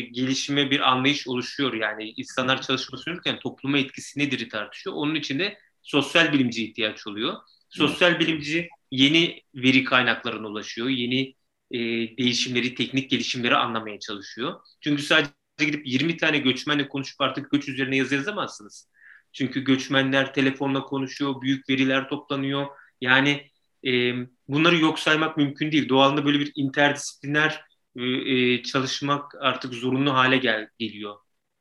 [0.00, 1.74] gelişime bir anlayış oluşuyor.
[1.74, 4.96] Yani insanlar çalışma sürdürürken topluma etkisi nedir tartışıyor.
[4.96, 7.34] Onun için de sosyal bilimci ihtiyaç oluyor.
[7.70, 10.88] Sosyal bilimci yeni veri kaynaklarına ulaşıyor.
[10.88, 11.34] Yeni
[11.70, 11.78] e,
[12.18, 14.60] değişimleri, teknik gelişimleri anlamaya çalışıyor.
[14.80, 15.30] Çünkü sadece
[15.64, 18.88] gidip 20 tane göçmenle konuşup artık göç üzerine yazı yazamazsınız.
[19.32, 22.66] Çünkü göçmenler telefonla konuşuyor, büyük veriler toplanıyor.
[23.00, 23.50] Yani
[23.86, 24.12] e,
[24.48, 25.88] bunları yok saymak mümkün değil.
[25.88, 27.64] Doğalında böyle bir interdisipliner
[27.96, 31.14] e, e, çalışmak artık zorunlu hale gel geliyor.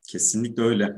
[0.08, 0.94] Kesinlikle öyle.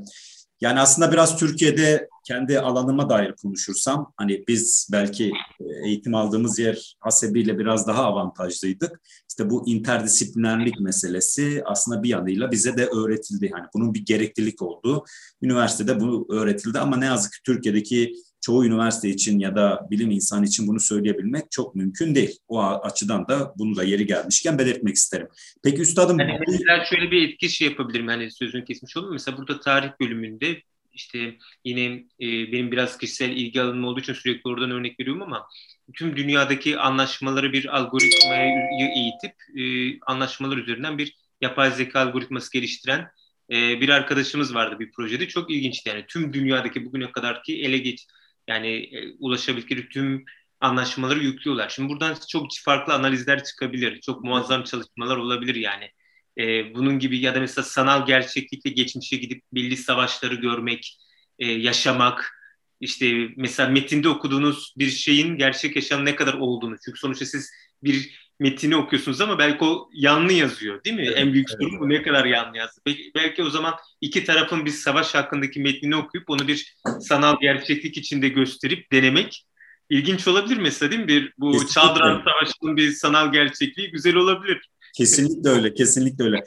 [0.61, 6.95] Yani aslında biraz Türkiye'de kendi alanıma dair konuşursam hani biz belki e, eğitim aldığımız yer
[6.99, 9.01] hasebiyle biraz daha avantajlıydık.
[9.29, 13.51] İşte bu interdisiplinerlik meselesi aslında bir yanıyla bize de öğretildi.
[13.53, 15.03] Hani bunun bir gereklilik olduğu
[15.41, 20.45] üniversitede bu öğretildi ama ne yazık ki Türkiye'deki çoğu üniversite için ya da bilim insanı
[20.45, 22.37] için bunu söyleyebilmek çok mümkün değil.
[22.47, 25.27] O açıdan da bunu da yeri gelmişken belirtmek isterim.
[25.63, 26.19] Peki üstadım...
[26.19, 28.07] Yani mesela şöyle bir etki şey yapabilirim.
[28.07, 29.11] Hani sözünü kesmiş oldum.
[29.11, 30.57] Mesela burada tarih bölümünde
[30.99, 31.83] işte yine
[32.21, 35.47] e, benim biraz kişisel ilgi alanım olduğu için sürekli oradan örnek veriyorum ama
[35.95, 39.63] tüm dünyadaki anlaşmaları bir algoritmaya eğitip e,
[39.99, 43.07] anlaşmalar üzerinden bir yapay zeka algoritması geliştiren
[43.51, 45.27] e, bir arkadaşımız vardı bir projede.
[45.27, 48.07] Çok ilginçti yani tüm dünyadaki bugüne kadarki ele geç
[48.47, 50.25] yani e, ulaşabildikleri tüm
[50.59, 51.69] anlaşmaları yüklüyorlar.
[51.69, 54.01] Şimdi buradan çok farklı analizler çıkabilir.
[54.01, 55.91] Çok muazzam çalışmalar olabilir yani.
[56.39, 60.97] E, bunun gibi ya da mesela sanal gerçeklikle geçmişe gidip belli savaşları görmek,
[61.39, 62.39] e, yaşamak,
[62.81, 66.75] işte mesela metinde okuduğunuz bir şeyin gerçek yaşam ne kadar olduğunu.
[66.85, 67.51] Çünkü sonuçta siz
[67.83, 71.05] bir metini okuyorsunuz ama belki o yanlı yazıyor değil mi?
[71.07, 71.79] Evet, en büyük sorun evet.
[71.79, 72.81] bu ne kadar yanlı yazdı.
[72.85, 77.97] Belki, belki o zaman iki tarafın bir savaş hakkındaki metnini okuyup onu bir sanal gerçeklik
[77.97, 79.45] içinde gösterip denemek
[79.89, 81.07] ilginç olabilir mesela değil mi?
[81.07, 81.67] Bir, bu.
[81.67, 84.69] Çaldıran Savaşı'nın bir sanal gerçekliği güzel olabilir.
[84.95, 86.43] Kesinlikle öyle, kesinlikle öyle.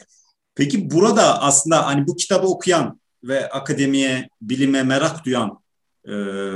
[0.54, 5.62] Peki burada aslında hani bu kitabı okuyan ve akademiye, bilime merak duyan
[6.08, 6.12] e,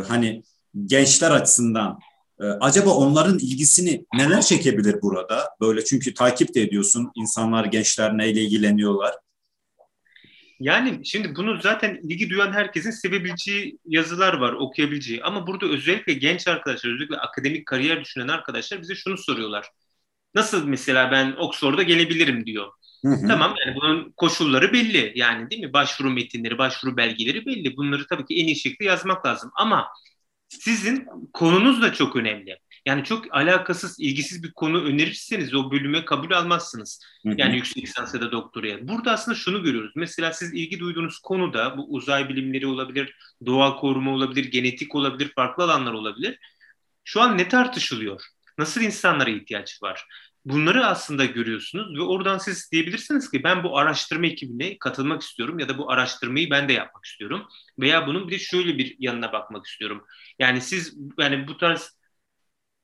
[0.08, 0.42] hani
[0.86, 1.98] gençler açısından
[2.40, 5.48] e, acaba onların ilgisini neler çekebilir burada?
[5.60, 9.14] Böyle çünkü takip de ediyorsun insanlar, gençler neyle ilgileniyorlar.
[10.60, 15.22] Yani şimdi bunu zaten ilgi duyan herkesin sevebileceği yazılar var, okuyabileceği.
[15.22, 19.70] Ama burada özellikle genç arkadaşlar, özellikle akademik kariyer düşünen arkadaşlar bize şunu soruyorlar.
[20.36, 22.72] Nasıl mesela ben Oxford'a gelebilirim diyor.
[23.04, 23.28] Hı hı.
[23.28, 25.72] Tamam yani bunun koşulları belli yani değil mi?
[25.72, 27.76] Başvuru metinleri, başvuru belgeleri belli.
[27.76, 29.50] Bunları tabii ki en iyi şekilde yazmak lazım.
[29.54, 29.88] Ama
[30.48, 32.58] sizin konunuz da çok önemli.
[32.86, 37.00] Yani çok alakasız, ilgisiz bir konu önerirseniz o bölüme kabul almazsınız.
[37.22, 37.34] Hı hı.
[37.38, 38.88] Yani yüksek lisans ya da doktoraya.
[38.88, 39.92] Burada aslında şunu görüyoruz.
[39.96, 45.64] Mesela siz ilgi duyduğunuz konuda bu uzay bilimleri olabilir, doğa koruma olabilir, genetik olabilir, farklı
[45.64, 46.38] alanlar olabilir.
[47.04, 48.22] Şu an ne tartışılıyor?
[48.58, 50.06] Nasıl insanlara ihtiyaç var?
[50.46, 55.68] Bunları aslında görüyorsunuz ve oradan siz diyebilirsiniz ki ben bu araştırma ekibine katılmak istiyorum ya
[55.68, 57.46] da bu araştırmayı ben de yapmak istiyorum
[57.78, 60.04] veya bunun bir de şöyle bir yanına bakmak istiyorum.
[60.38, 61.98] Yani siz yani bu tarz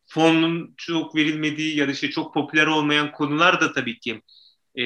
[0.06, 4.22] fonun çok verilmediği ya da işte çok popüler olmayan konular da tabii ki
[4.74, 4.84] e,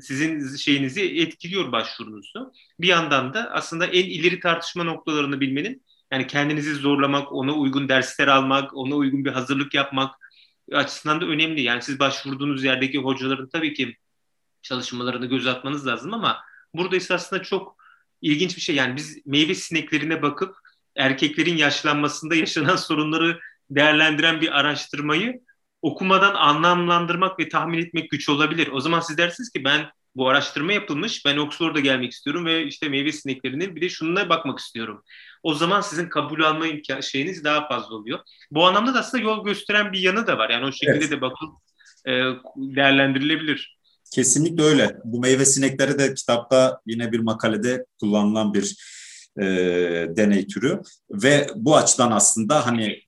[0.00, 2.52] sizin şeyinizi etkiliyor başvurunuzu.
[2.80, 8.28] Bir yandan da aslında en ileri tartışma noktalarını bilmenin yani kendinizi zorlamak, ona uygun dersler
[8.28, 10.14] almak, ona uygun bir hazırlık yapmak
[10.72, 11.60] açısından da önemli.
[11.62, 13.96] Yani siz başvurduğunuz yerdeki hocaların tabii ki
[14.62, 16.38] çalışmalarını göz atmanız lazım ama
[16.74, 17.76] burada ise aslında çok
[18.22, 18.76] ilginç bir şey.
[18.76, 20.56] Yani biz meyve sineklerine bakıp
[20.96, 25.40] erkeklerin yaşlanmasında yaşanan sorunları değerlendiren bir araştırmayı
[25.82, 28.68] okumadan anlamlandırmak ve tahmin etmek güç olabilir.
[28.72, 32.88] O zaman siz dersiniz ki ben bu araştırma yapılmış, ben Oxford'a gelmek istiyorum ve işte
[32.88, 35.02] meyve sineklerinin bir de şununla bakmak istiyorum.
[35.46, 38.18] O zaman sizin kabul alma imkan şeyiniz daha fazla oluyor.
[38.50, 40.50] Bu anlamda da aslında yol gösteren bir yanı da var.
[40.50, 41.10] Yani o şekilde evet.
[41.10, 41.48] de bakıp
[42.06, 42.12] e,
[42.56, 43.78] değerlendirilebilir.
[44.14, 44.96] Kesinlikle öyle.
[45.04, 48.76] Bu meyve sinekleri de kitapta yine bir makalede kullanılan bir
[49.40, 49.44] e,
[50.16, 50.80] deney türü
[51.10, 53.02] ve bu açıdan aslında hani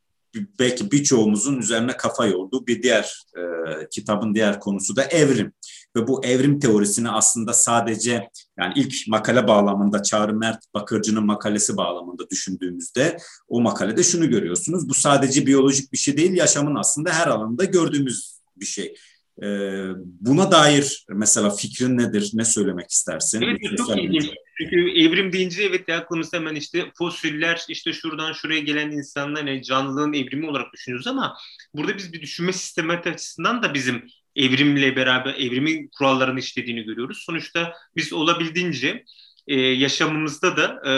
[0.59, 3.42] belki birçoğumuzun üzerine kafa yorduğu bir diğer e,
[3.90, 5.53] kitabın diğer konusu da evrim.
[5.96, 12.31] Ve bu evrim teorisini aslında sadece yani ilk makale bağlamında Çağrı Mert Bakırcı'nın makalesi bağlamında
[12.31, 13.16] düşündüğümüzde
[13.48, 14.88] o makalede şunu görüyorsunuz.
[14.88, 18.94] Bu sadece biyolojik bir şey değil, yaşamın aslında her alanında gördüğümüz bir şey.
[19.42, 19.88] Ee,
[20.20, 22.31] buna dair mesela fikrin nedir?
[22.35, 23.42] Ne söylemek istersin?
[23.42, 24.31] Evet, çok ilginç.
[24.59, 30.12] Çünkü evrim deyince evet aklımızda hemen işte fosiller, işte şuradan şuraya gelen insanlar yani canlılığın
[30.12, 31.37] evrimi olarak düşünüyoruz ama
[31.74, 34.05] burada biz bir düşünme sistemi açısından da bizim
[34.38, 37.18] evrimle beraber evrimin kurallarını işlediğini görüyoruz.
[37.27, 39.05] Sonuçta biz olabildiğince
[39.46, 40.92] e, yaşamımızda da e,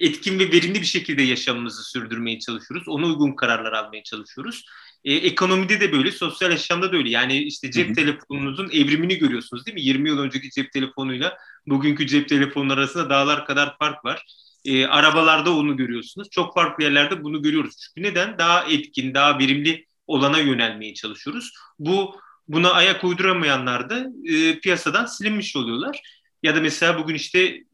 [0.00, 2.88] etkin ve verimli bir şekilde yaşamımızı sürdürmeye çalışıyoruz.
[2.88, 4.64] Ona uygun kararlar almaya çalışıyoruz.
[5.04, 7.10] E, ekonomide de böyle, sosyal yaşamda da öyle.
[7.10, 9.82] Yani işte cep telefonunuzun evrimini görüyorsunuz değil mi?
[9.82, 14.26] 20 yıl önceki cep telefonuyla bugünkü cep telefonu arasında dağlar kadar fark var.
[14.64, 16.30] E, arabalarda onu görüyorsunuz.
[16.30, 17.74] Çok farklı yerlerde bunu görüyoruz.
[17.76, 18.38] Çünkü neden?
[18.38, 21.52] Daha etkin, daha verimli olana yönelmeye çalışıyoruz.
[21.78, 22.16] Bu
[22.48, 26.00] buna ayak uyduramayanlar da e, piyasadan silinmiş oluyorlar.
[26.42, 27.64] Ya da mesela bugün işte e,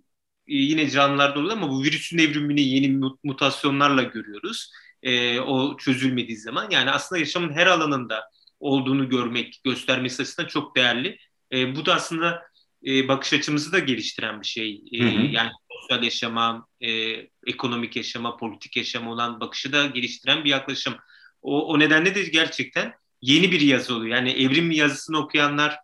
[0.47, 4.71] yine canlılarda oluyor ama bu virüsün evrimini yeni mutasyonlarla görüyoruz
[5.03, 6.71] e, o çözülmediği zaman.
[6.71, 11.19] Yani aslında yaşamın her alanında olduğunu görmek, göstermesi açısından çok değerli.
[11.53, 12.43] E, bu da aslında
[12.87, 14.83] e, bakış açımızı da geliştiren bir şey.
[14.93, 15.23] E, hı hı.
[15.23, 16.91] Yani sosyal yaşama, e,
[17.47, 20.95] ekonomik yaşama, politik yaşama olan bakışı da geliştiren bir yaklaşım.
[21.43, 24.17] O, o nedenle de gerçekten yeni bir yazı oluyor.
[24.17, 25.79] Yani evrim yazısını okuyanlar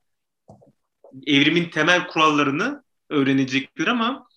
[1.27, 4.29] evrimin temel kurallarını öğrenecektir ama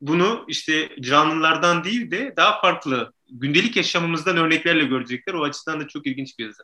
[0.00, 5.34] bunu işte canlılardan değil de daha farklı gündelik yaşamımızdan örneklerle görecekler.
[5.34, 6.62] O açıdan da çok ilginç bir yazı.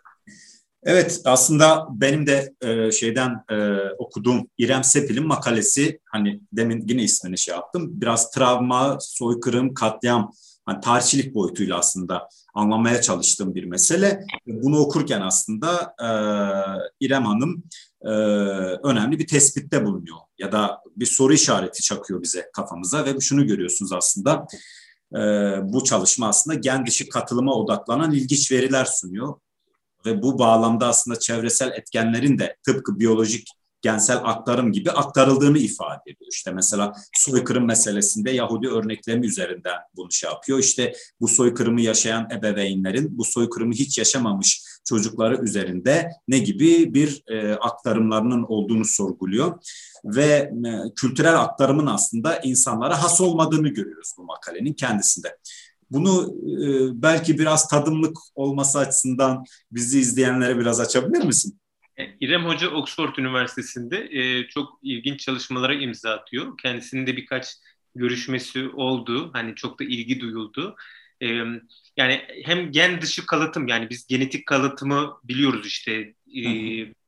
[0.85, 3.57] Evet aslında benim de e, şeyden e,
[3.99, 8.01] okuduğum İrem Sepil'in makalesi hani demin yine ismini şey yaptım.
[8.01, 10.33] Biraz travma, soykırım, katliam
[10.67, 14.25] hani tarihçilik boyutuyla aslında anlamaya çalıştığım bir mesele.
[14.47, 16.09] Bunu okurken aslında e,
[17.07, 17.63] İrem Hanım
[18.03, 18.09] e,
[18.89, 20.19] önemli bir tespitte bulunuyor.
[20.39, 24.47] Ya da bir soru işareti çakıyor bize kafamıza ve şunu görüyorsunuz aslında.
[25.15, 25.19] E,
[25.63, 29.35] bu çalışma aslında gen dışı katılıma odaklanan ilginç veriler sunuyor.
[30.07, 33.49] Ve bu bağlamda aslında çevresel etkenlerin de tıpkı biyolojik
[33.83, 36.31] gensel aktarım gibi aktarıldığını ifade ediyor.
[36.33, 40.59] İşte mesela soykırım meselesinde Yahudi örneklemi üzerinden bunu şey yapıyor.
[40.59, 47.55] İşte bu soykırımı yaşayan ebeveynlerin bu soykırımı hiç yaşamamış çocukları üzerinde ne gibi bir e,
[47.55, 49.59] aktarımlarının olduğunu sorguluyor
[50.05, 50.25] ve
[50.67, 55.39] e, kültürel aktarımın aslında insanlara has olmadığını görüyoruz bu makalenin kendisinde.
[55.91, 61.62] Bunu e, belki biraz tadımlık olması açısından bizi izleyenlere biraz açabilir misin?
[61.99, 66.59] E, İrem Hoca Oxford Üniversitesi'nde e, çok ilginç çalışmalara imza atıyor.
[66.59, 67.47] Kendisinin de birkaç
[67.95, 69.31] görüşmesi oldu.
[69.33, 70.77] Hani çok da ilgi duyuldu.
[71.23, 71.27] E,
[71.97, 76.43] yani hem gen dışı kalıtım yani biz genetik kalıtımı biliyoruz işte e,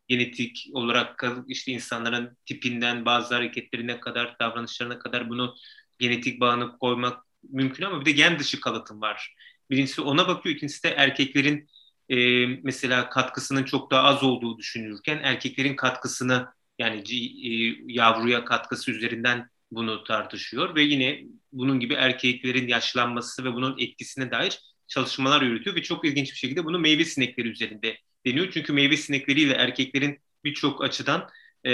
[0.08, 5.56] genetik olarak işte insanların tipinden bazı hareketlerine kadar davranışlarına kadar bunu
[5.98, 9.34] genetik bağını koymak mümkün ama bir de gen dışı kalıtım var.
[9.70, 11.68] Birincisi ona bakıyor, ikincisi de erkeklerin
[12.08, 16.46] e, mesela katkısının çok daha az olduğu düşünülürken erkeklerin katkısını
[16.78, 17.50] yani e,
[17.86, 24.60] yavruya katkısı üzerinden bunu tartışıyor ve yine bunun gibi erkeklerin yaşlanması ve bunun etkisine dair
[24.88, 28.50] çalışmalar yürütüyor ve çok ilginç bir şekilde bunu meyve sinekleri üzerinde deniyor.
[28.52, 31.28] Çünkü meyve sinekleriyle erkeklerin birçok açıdan
[31.66, 31.70] e,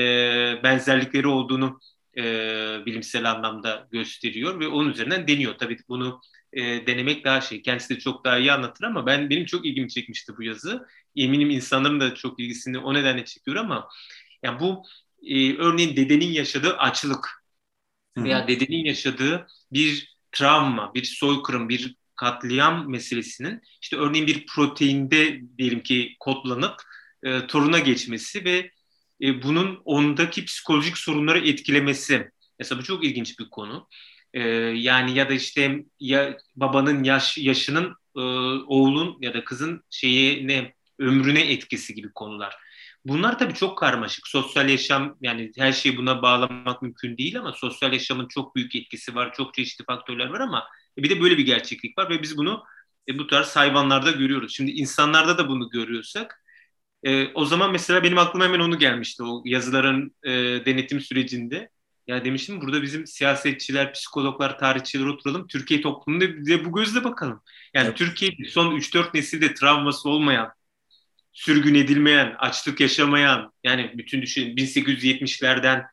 [0.62, 1.80] benzerlikleri olduğunu
[2.20, 5.54] e, bilimsel anlamda gösteriyor ve onun üzerinden deniyor.
[5.58, 6.20] Tabii bunu
[6.52, 7.62] e, denemek daha şey.
[7.62, 10.86] Kendisi de çok daha iyi anlatır ama ben benim çok ilgimi çekmişti bu yazı.
[11.16, 13.88] Eminim insanların da çok ilgisini o nedenle çekiyor ama
[14.42, 14.82] yani bu
[15.22, 17.44] e, örneğin dedenin yaşadığı açlık
[18.16, 25.82] veya dedenin yaşadığı bir travma, bir soykırım, bir katliam meselesinin işte örneğin bir proteinde diyelim
[25.82, 26.74] ki kodlanıp
[27.22, 28.70] e, toruna geçmesi ve
[29.22, 32.30] e, bunun ondaki psikolojik sorunları etkilemesi.
[32.58, 33.88] Mesela bu çok ilginç bir konu.
[34.34, 38.20] E, yani ya da işte ya babanın yaş yaşının e,
[38.66, 42.56] oğlun ya da kızın şeyi ne ömrüne etkisi gibi konular.
[43.04, 44.28] Bunlar tabii çok karmaşık.
[44.28, 49.14] Sosyal yaşam yani her şeyi buna bağlamak mümkün değil ama sosyal yaşamın çok büyük etkisi
[49.14, 49.32] var.
[49.32, 50.64] Çok çeşitli faktörler var ama
[50.98, 52.64] bir de böyle bir gerçeklik var ve biz bunu
[53.08, 54.54] e, bu tarz hayvanlarda görüyoruz.
[54.54, 56.44] Şimdi insanlarda da bunu görüyorsak
[57.04, 60.30] e, o zaman mesela benim aklıma hemen onu gelmişti o yazıların e,
[60.66, 61.70] denetim sürecinde.
[62.06, 65.46] Ya demiştim burada bizim siyasetçiler, psikologlar, tarihçiler oturalım.
[65.46, 67.42] Türkiye toplumunda bir bu gözle bakalım.
[67.74, 67.96] Yani evet.
[67.96, 70.52] Türkiye son 3-4 nesilde travması olmayan,
[71.32, 75.86] sürgün edilmeyen, açlık yaşamayan, yani bütün düşün 1870'lerden,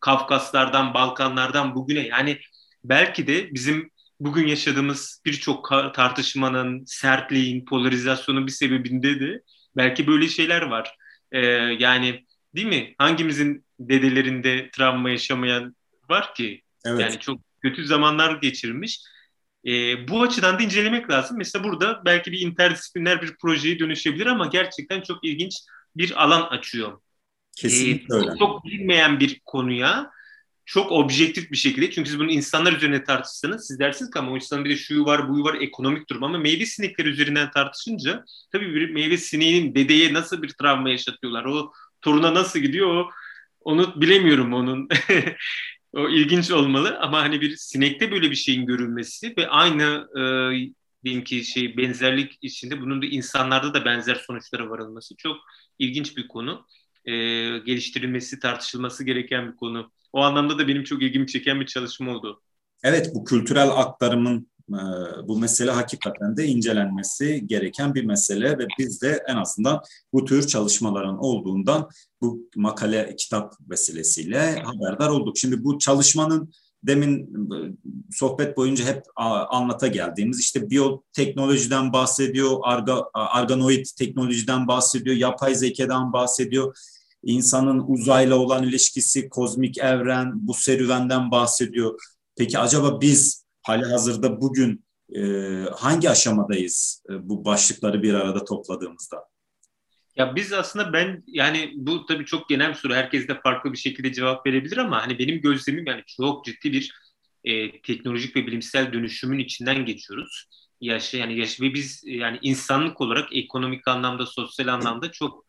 [0.00, 2.40] Kafkaslardan, Balkanlardan bugüne yani
[2.84, 9.42] belki de bizim bugün yaşadığımız birçok tartışmanın, sertliğin, polarizasyonun bir sebebinde de
[9.76, 10.96] belki böyle şeyler var.
[11.32, 11.46] Ee,
[11.78, 12.94] yani değil mi?
[12.98, 15.76] Hangimizin dedelerinde travma yaşamayan
[16.10, 16.62] var ki?
[16.86, 17.00] Evet.
[17.00, 19.00] Yani çok kötü zamanlar geçirmiş.
[19.66, 21.38] Ee, bu açıdan da incelemek lazım.
[21.38, 25.54] Mesela burada belki bir interdisipliner bir projeye dönüşebilir ama gerçekten çok ilginç
[25.96, 27.00] bir alan açıyor.
[27.56, 28.30] Kesinlikle ee, öyle.
[28.38, 30.10] Çok bilinmeyen bir konuya
[30.66, 34.36] çok objektif bir şekilde çünkü siz bunu insanlar üzerine tartışsanız siz dersiniz ki ama o
[34.36, 38.74] insanın bir de şuyu var buyu var ekonomik durum ama meyve sinekleri üzerinden tartışınca tabii
[38.74, 43.10] bir meyve sineğinin dedeye nasıl bir travma yaşatıyorlar o toruna nasıl gidiyor o
[43.60, 44.88] onu bilemiyorum onun
[45.92, 50.22] o ilginç olmalı ama hani bir sinekte böyle bir şeyin görülmesi ve aynı e,
[51.04, 55.36] diyelim ki şey benzerlik içinde bunun da insanlarda da benzer sonuçlara varılması çok
[55.78, 56.66] ilginç bir konu.
[57.06, 57.12] E,
[57.58, 62.42] geliştirilmesi, tartışılması gereken bir konu o anlamda da benim çok ilgimi çeken bir çalışma oldu.
[62.84, 64.80] Evet bu kültürel aktarımın e,
[65.28, 69.80] bu mesele hakikaten de incelenmesi gereken bir mesele ve biz de en azından
[70.12, 71.88] bu tür çalışmaların olduğundan
[72.20, 75.38] bu makale kitap vesilesiyle haberdar olduk.
[75.38, 77.20] Şimdi bu çalışmanın demin
[77.54, 77.56] e,
[78.12, 79.02] sohbet boyunca hep
[79.48, 86.76] anlata geldiğimiz işte biyoteknolojiden bahsediyor, arga, arganoid teknolojiden bahsediyor, yapay zekadan bahsediyor
[87.26, 92.00] insanın uzayla olan ilişkisi, kozmik evren, bu serüvenden bahsediyor.
[92.36, 94.84] Peki acaba biz hali hazırda bugün
[95.14, 95.20] e,
[95.76, 99.16] hangi aşamadayız e, bu başlıkları bir arada topladığımızda?
[100.16, 102.94] Ya biz aslında ben yani bu tabii çok genel bir soru.
[102.94, 106.92] Herkes de farklı bir şekilde cevap verebilir ama hani benim gözlemim yani çok ciddi bir
[107.44, 110.48] e, teknolojik ve bilimsel dönüşümün içinden geçiyoruz.
[110.80, 115.45] Yaş yani yaş ve biz yani insanlık olarak ekonomik anlamda, sosyal anlamda çok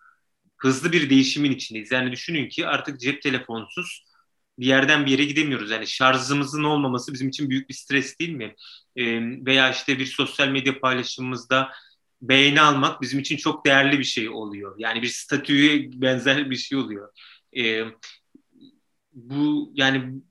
[0.57, 1.91] hızlı bir değişimin içindeyiz.
[1.91, 4.05] Yani düşünün ki artık cep telefonsuz
[4.59, 5.71] bir yerden bir yere gidemiyoruz.
[5.71, 8.55] Yani şarjımızın olmaması bizim için büyük bir stres değil mi?
[8.95, 11.71] E, veya işte bir sosyal medya paylaşımımızda
[12.21, 14.75] beğeni almak bizim için çok değerli bir şey oluyor.
[14.77, 17.09] Yani bir statüye benzer bir şey oluyor.
[17.57, 17.83] E,
[19.13, 20.21] bu yani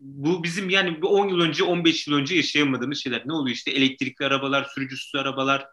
[0.00, 3.22] bu bizim yani 10 yıl önce 15 yıl önce yaşayamadığımız şeyler.
[3.26, 5.66] Ne oluyor işte elektrikli arabalar, sürücüsüz arabalar.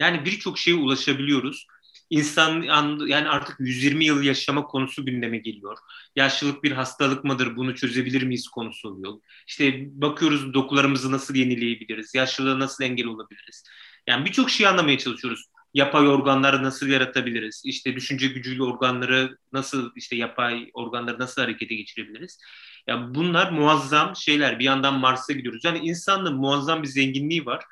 [0.00, 1.66] Yani birçok şeye ulaşabiliyoruz
[2.10, 2.62] insan
[3.06, 5.78] yani artık 120 yıl yaşama konusu gündeme geliyor.
[6.16, 7.56] Yaşlılık bir hastalık mıdır?
[7.56, 9.14] Bunu çözebilir miyiz konusu oluyor.
[9.46, 12.14] İşte bakıyoruz dokularımızı nasıl yenileyebiliriz?
[12.14, 13.64] Yaşlılığa nasıl engel olabiliriz?
[14.06, 15.46] Yani birçok şey anlamaya çalışıyoruz.
[15.74, 17.62] Yapay organları nasıl yaratabiliriz?
[17.64, 22.38] İşte düşünce gücüyle organları nasıl işte yapay organları nasıl harekete geçirebiliriz?
[22.86, 24.58] Ya yani bunlar muazzam şeyler.
[24.58, 25.64] Bir yandan Mars'a gidiyoruz.
[25.64, 27.64] Yani insanlığın muazzam bir zenginliği var.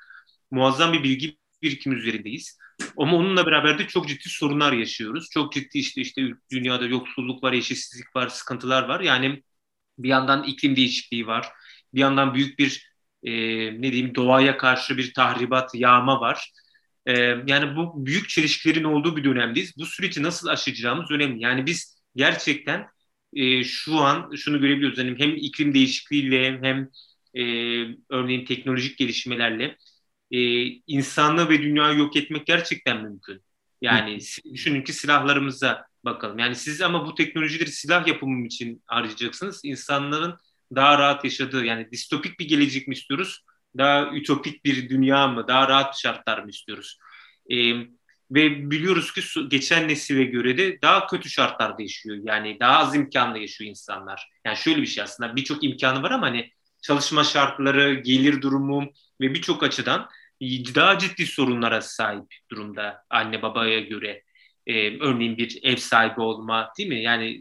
[0.51, 2.59] Muazzam bir bilgi birikim üzerindeyiz.
[2.97, 5.31] Ama onunla beraber de çok ciddi sorunlar yaşıyoruz.
[5.31, 6.23] Çok ciddi işte işte
[6.53, 9.01] dünyada yoksulluk var, eşitsizlik var, sıkıntılar var.
[9.01, 9.43] Yani
[9.99, 11.47] bir yandan iklim değişikliği var.
[11.95, 12.89] Bir yandan büyük bir
[13.23, 13.33] e,
[13.83, 16.53] ne diyeyim doğaya karşı bir tahribat, yağma var.
[17.07, 17.13] E,
[17.47, 19.79] yani bu büyük çelişkilerin olduğu bir dönemdeyiz.
[19.79, 21.43] Bu süreci nasıl aşacağımız önemli.
[21.43, 22.87] Yani biz gerçekten
[23.33, 24.99] e, şu an şunu görebiliyoruz.
[24.99, 26.89] Yani hem iklim değişikliğiyle hem
[27.35, 27.43] e,
[28.11, 29.77] örneğin teknolojik gelişmelerle
[30.31, 33.43] e, insanlığı ve dünyayı yok etmek gerçekten mümkün.
[33.81, 34.55] Yani Hı.
[34.55, 36.39] düşünün ki silahlarımıza bakalım.
[36.39, 39.61] Yani siz ama bu teknolojileri silah yapımı için harcayacaksınız.
[39.65, 40.39] İnsanların
[40.75, 43.45] daha rahat yaşadığı yani distopik bir gelecek mi istiyoruz?
[43.79, 45.49] Daha ütopik bir dünya mı?
[45.49, 46.99] Daha rahat şartlar mı istiyoruz?
[47.51, 47.75] E,
[48.31, 52.19] ve biliyoruz ki geçen nesile göre de daha kötü şartlarda yaşıyor.
[52.25, 54.31] Yani daha az imkanla yaşıyor insanlar.
[54.45, 56.51] Yani şöyle bir şey aslında birçok imkanı var ama hani
[56.83, 60.09] çalışma şartları, gelir durumu ve birçok açıdan
[60.75, 64.23] daha ciddi sorunlara sahip durumda anne babaya göre.
[64.67, 67.03] Ee, örneğin bir ev sahibi olma değil mi?
[67.03, 67.41] Yani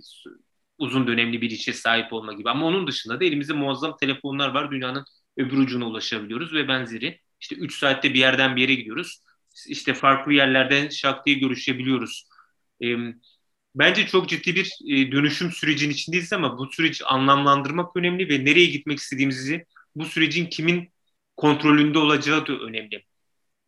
[0.77, 2.49] uzun dönemli bir işe sahip olma gibi.
[2.49, 4.71] Ama onun dışında da elimizde muazzam telefonlar var.
[4.71, 5.05] Dünyanın
[5.37, 7.19] öbür ucuna ulaşabiliyoruz ve benzeri.
[7.39, 9.23] İşte 3 saatte bir yerden bir yere gidiyoruz.
[9.67, 12.27] İşte farklı yerlerden şak diye görüşebiliyoruz.
[12.83, 12.95] Ee,
[13.75, 18.65] bence çok ciddi bir e, dönüşüm sürecinin içindeyiz ama bu süreci anlamlandırmak önemli ve nereye
[18.65, 20.91] gitmek istediğimizi bu sürecin kimin
[21.37, 23.03] kontrolünde olacağı da önemli.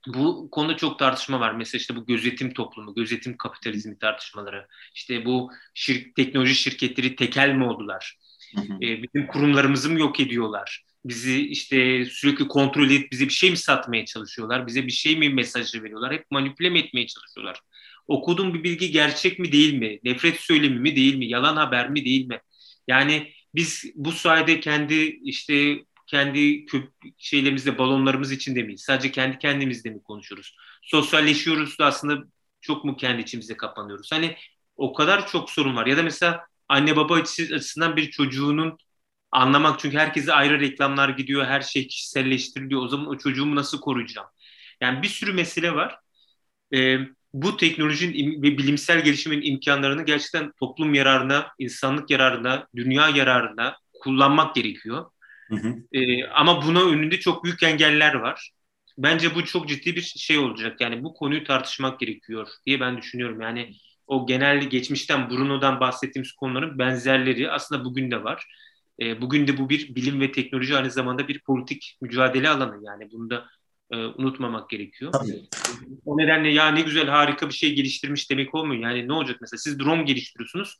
[0.08, 1.54] Bu konuda çok tartışma var.
[1.54, 4.68] Mesela işte bu gözetim toplumu, gözetim kapitalizmi tartışmaları.
[4.96, 8.18] İşte bu şir teknoloji şirketleri tekel mi oldular?
[8.56, 8.86] Hı hı.
[8.86, 10.84] E, bizim kurumlarımızı mı yok ediyorlar?
[11.06, 14.68] Bizi işte sürekli kontrol edip bize bir şey mi satmaya çalışıyorlar?
[14.68, 16.14] Bize bir şey mi mesajı veriyorlar?
[16.14, 17.60] Hep manipüle mi etmeye çalışıyorlar?
[18.08, 20.00] Okuduğum bir bilgi gerçek mi değil mi?
[20.04, 21.28] Nefret söylemi mi değil mi?
[21.28, 22.40] Yalan haber mi değil mi?
[22.88, 28.82] Yani biz bu sayede kendi işte kendi köp şeylerimizde balonlarımız içinde miyiz?
[28.82, 30.58] Sadece kendi kendimizde mi konuşuyoruz?
[30.84, 32.24] Sosyalleşiyoruz da aslında
[32.62, 34.12] çok mu kendi içimize kapanıyoruz?
[34.12, 34.38] Hani
[34.76, 35.86] o kadar çok sorun var.
[35.86, 38.78] Ya da mesela anne baba açısından bir çocuğunun
[39.32, 42.82] anlamak çünkü herkese ayrı reklamlar gidiyor, her şey kişiselleştiriliyor.
[42.82, 44.28] O zaman o çocuğumu nasıl koruyacağım?
[44.82, 45.96] Yani bir sürü mesele var.
[46.74, 47.00] Ee,
[47.34, 55.12] bu teknolojinin ve bilimsel gelişimin imkanlarını gerçekten toplum yararına, insanlık yararına, dünya yararına kullanmak gerekiyor.
[55.50, 55.76] Hı hı.
[55.94, 58.52] E, ama buna önünde çok büyük engeller var.
[58.98, 60.82] Bence bu çok ciddi bir şey olacak.
[60.82, 63.42] Yani bu konuyu tartışmak gerekiyor diye ben düşünüyorum.
[63.42, 63.74] Yani
[64.08, 68.46] o genel geçmişten Bruno'dan bahsettiğimiz konuların benzerleri aslında bugün de var.
[69.02, 72.86] E, bugün de bu bir bilim ve teknoloji aynı zamanda bir politik mücadele alanı.
[72.86, 73.46] Yani bunu da
[73.92, 75.12] e, unutmamak gerekiyor.
[75.12, 75.48] Tabii.
[76.06, 78.82] O nedenle ya ne güzel harika bir şey geliştirmiş demek olmuyor.
[78.82, 80.78] Yani ne olacak mesela siz drone geliştiriyorsunuz.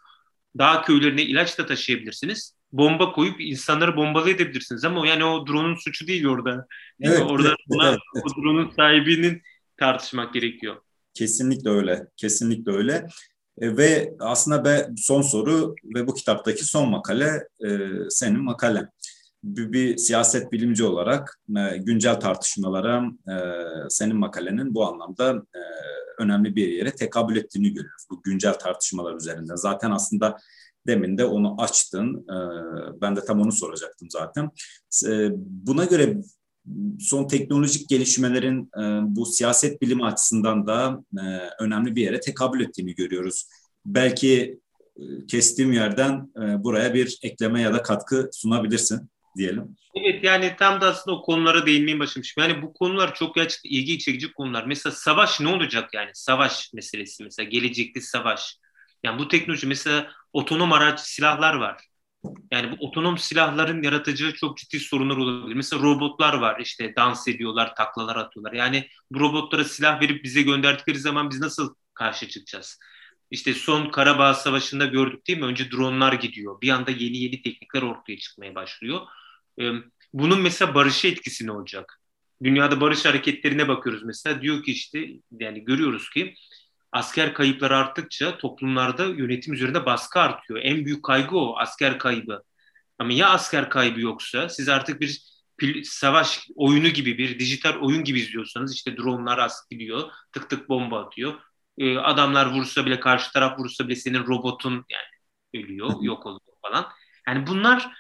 [0.58, 2.59] Dağ köylerine ilaç da taşıyabilirsiniz.
[2.72, 6.68] Bomba koyup insanları bombalı edebilirsiniz ama yani o drone'un suçu değil orada.
[7.00, 8.24] Değil evet, Orada evet, evet.
[8.26, 9.42] o drone'un sahibinin
[9.78, 10.76] tartışmak gerekiyor.
[11.14, 12.08] Kesinlikle öyle.
[12.18, 13.08] Kesinlikle öyle.
[13.62, 17.70] E, ve aslında be, son soru ve bu kitaptaki son makale e,
[18.10, 18.90] senin makalen.
[19.44, 23.36] Bir, bir siyaset bilimci olarak e, güncel tartışmalara e,
[23.90, 25.62] senin makalenin bu anlamda e,
[26.20, 28.06] önemli bir yere tekabül ettiğini görüyoruz.
[28.10, 29.54] Bu güncel tartışmalar üzerinde.
[29.56, 30.38] Zaten aslında
[30.88, 32.16] demin de onu açtın.
[32.16, 32.36] E,
[33.02, 34.50] ben de tam onu soracaktım zaten.
[35.08, 36.18] E, buna göre
[37.00, 41.24] son teknolojik gelişmelerin e, bu siyaset bilimi açısından da e,
[41.64, 43.46] önemli bir yere tekabül ettiğini görüyoruz.
[43.86, 44.60] Belki
[44.98, 46.32] e, kestiğim yerden
[46.64, 49.76] buraya bir ekleme ya da katkı sunabilirsin diyelim.
[49.96, 52.44] Evet yani tam da aslında o konulara değinmeye başlamışım.
[52.44, 54.66] Yani bu konular çok gerçekten ilgi çekici konular.
[54.66, 56.10] Mesela savaş ne olacak yani?
[56.14, 58.58] Savaş meselesi mesela gelecekte savaş.
[59.04, 61.86] Yani bu teknoloji mesela otonom araç silahlar var.
[62.52, 65.56] Yani bu otonom silahların yaratıcı çok ciddi sorunlar olabilir.
[65.56, 68.54] Mesela robotlar var işte dans ediyorlar, taklalar atıyorlar.
[68.54, 72.80] Yani bu robotlara silah verip bize gönderdikleri zaman biz nasıl karşı çıkacağız?
[73.32, 75.46] İşte son Karabağ Savaşı'nda gördük değil mi?
[75.46, 76.62] Önce dronlar gidiyor.
[76.62, 79.02] Bir anda yeni yeni teknikler ortaya çıkmaya başlıyor.
[80.14, 82.02] Bunun mesela barışa etkisi ne olacak?
[82.44, 84.42] Dünyada barış hareketlerine bakıyoruz mesela.
[84.42, 85.08] Diyor ki işte
[85.40, 86.36] yani görüyoruz ki
[86.92, 90.60] asker kayıpları arttıkça toplumlarda yönetim üzerinde baskı artıyor.
[90.64, 92.44] En büyük kaygı o asker kaybı.
[93.00, 95.22] Ama ya asker kaybı yoksa siz artık bir
[95.84, 101.34] savaş oyunu gibi bir dijital oyun gibi izliyorsanız işte dronlar askiliyor, tık tık bomba atıyor.
[101.78, 106.88] Ee, adamlar vursa bile karşı taraf vursa bile senin robotun yani ölüyor, yok oluyor falan.
[107.28, 107.92] Yani bunlar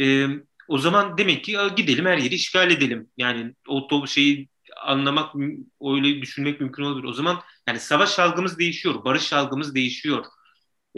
[0.00, 0.26] e,
[0.68, 3.10] o zaman demek ki gidelim her yeri işgal edelim.
[3.16, 4.48] Yani o şeyi
[4.82, 5.34] anlamak,
[5.82, 7.04] öyle düşünmek mümkün olur.
[7.04, 10.24] O zaman yani savaş algımız değişiyor, barış algımız değişiyor.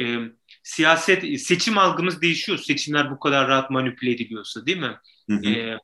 [0.00, 0.16] E,
[0.62, 2.58] siyaset, seçim algımız değişiyor.
[2.58, 4.96] Seçimler bu kadar rahat manipüle ediliyorsa değil mi?
[5.30, 5.48] Hı hı.
[5.48, 5.78] E,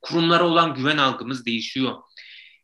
[0.00, 1.96] kurumlara olan güven algımız değişiyor.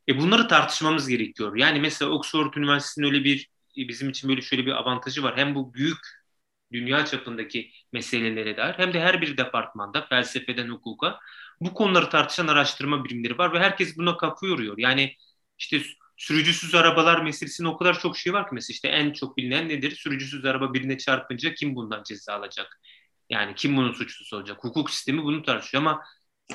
[0.08, 1.56] E, bunları tartışmamız gerekiyor.
[1.56, 5.36] Yani mesela Oxford Üniversitesi'nin öyle bir bizim için böyle şöyle bir avantajı var.
[5.36, 5.98] Hem bu büyük
[6.72, 11.18] dünya çapındaki meselelere dair hem de her bir departmanda felsefeden hukuka
[11.60, 14.78] bu konuları tartışan araştırma birimleri var ve herkes buna kafa yoruyor.
[14.78, 15.14] Yani
[15.58, 15.82] işte
[16.16, 19.90] sürücüsüz arabalar meselesinde o kadar çok şey var ki mesela işte en çok bilinen nedir?
[19.90, 22.80] Sürücüsüz araba birine çarpınca kim bundan ceza alacak?
[23.30, 24.64] Yani kim bunun suçlusu olacak?
[24.64, 26.02] Hukuk sistemi bunu tartışıyor ama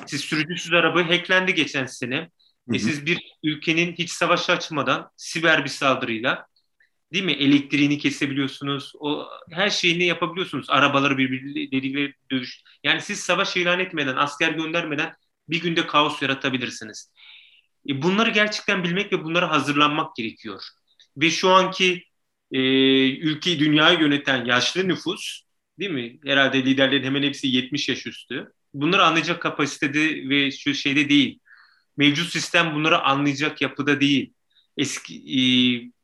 [0.06, 2.16] siz sürücüsüz arabayı hacklendi geçen sene.
[2.16, 2.76] Hı hı.
[2.76, 6.46] E siz bir ülkenin hiç savaş açmadan siber bir saldırıyla
[7.12, 7.32] değil mi?
[7.32, 8.92] Elektriğini kesebiliyorsunuz.
[9.00, 10.66] O her şeyini yapabiliyorsunuz.
[10.70, 12.62] Arabaları birbirleriyle dövüş.
[12.84, 15.14] Yani siz savaş ilan etmeden, asker göndermeden
[15.48, 17.12] bir günde kaos yaratabilirsiniz.
[17.88, 20.62] E, bunları gerçekten bilmek ve bunlara hazırlanmak gerekiyor.
[21.16, 22.04] Ve şu anki
[22.52, 22.58] e,
[23.16, 25.42] ülkeyi, dünyayı yöneten yaşlı nüfus,
[25.78, 26.18] değil mi?
[26.24, 28.52] Herhalde liderlerin hemen hepsi 70 yaş üstü.
[28.74, 31.38] Bunları anlayacak kapasitede ve şu şeyde değil.
[31.96, 34.32] Mevcut sistem bunları anlayacak yapıda değil.
[34.76, 35.42] Eski e,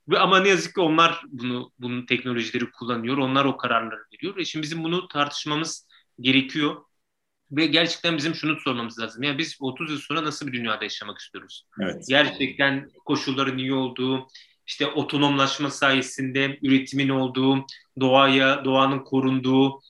[0.08, 3.18] ve ama ne yazık ki onlar bunu bunun teknolojileri kullanıyor.
[3.18, 4.36] Onlar o kararları veriyor.
[4.38, 5.86] E şimdi bizim bunu tartışmamız
[6.20, 6.76] gerekiyor.
[7.50, 9.22] Ve gerçekten bizim şunu sormamız lazım.
[9.22, 11.66] Yani biz 30 yıl sonra nasıl bir dünyada yaşamak istiyoruz?
[11.80, 12.04] Evet.
[12.08, 14.28] Gerçekten koşulların iyi olduğu,
[14.66, 17.66] işte otonomlaşma sayesinde üretimin olduğu,
[18.00, 19.80] doğaya, doğanın korunduğu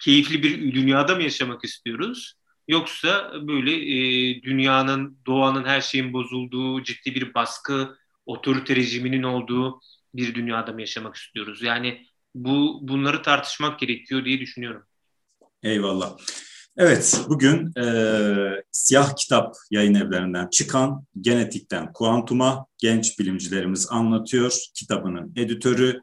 [0.00, 2.34] keyifli bir dünyada mı yaşamak istiyoruz?
[2.68, 7.96] Yoksa böyle e, dünyanın, doğanın her şeyin bozulduğu, ciddi bir baskı,
[8.26, 9.80] otorite rejiminin olduğu
[10.14, 11.62] bir dünyada mı yaşamak istiyoruz?
[11.62, 14.82] Yani bu bunları tartışmak gerekiyor diye düşünüyorum.
[15.62, 16.16] Eyvallah.
[16.76, 17.84] Evet, bugün e,
[18.72, 24.58] Siyah Kitap yayın evlerinden çıkan Genetikten Kuantuma genç bilimcilerimiz anlatıyor.
[24.74, 26.00] Kitabının editörü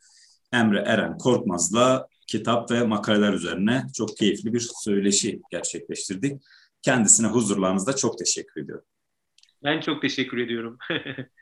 [0.53, 6.41] Emre Eren Korkmaz'la kitap ve makaleler üzerine çok keyifli bir söyleşi gerçekleştirdik.
[6.82, 8.86] Kendisine huzurlarınızda çok teşekkür ediyorum.
[9.63, 10.78] Ben çok teşekkür ediyorum.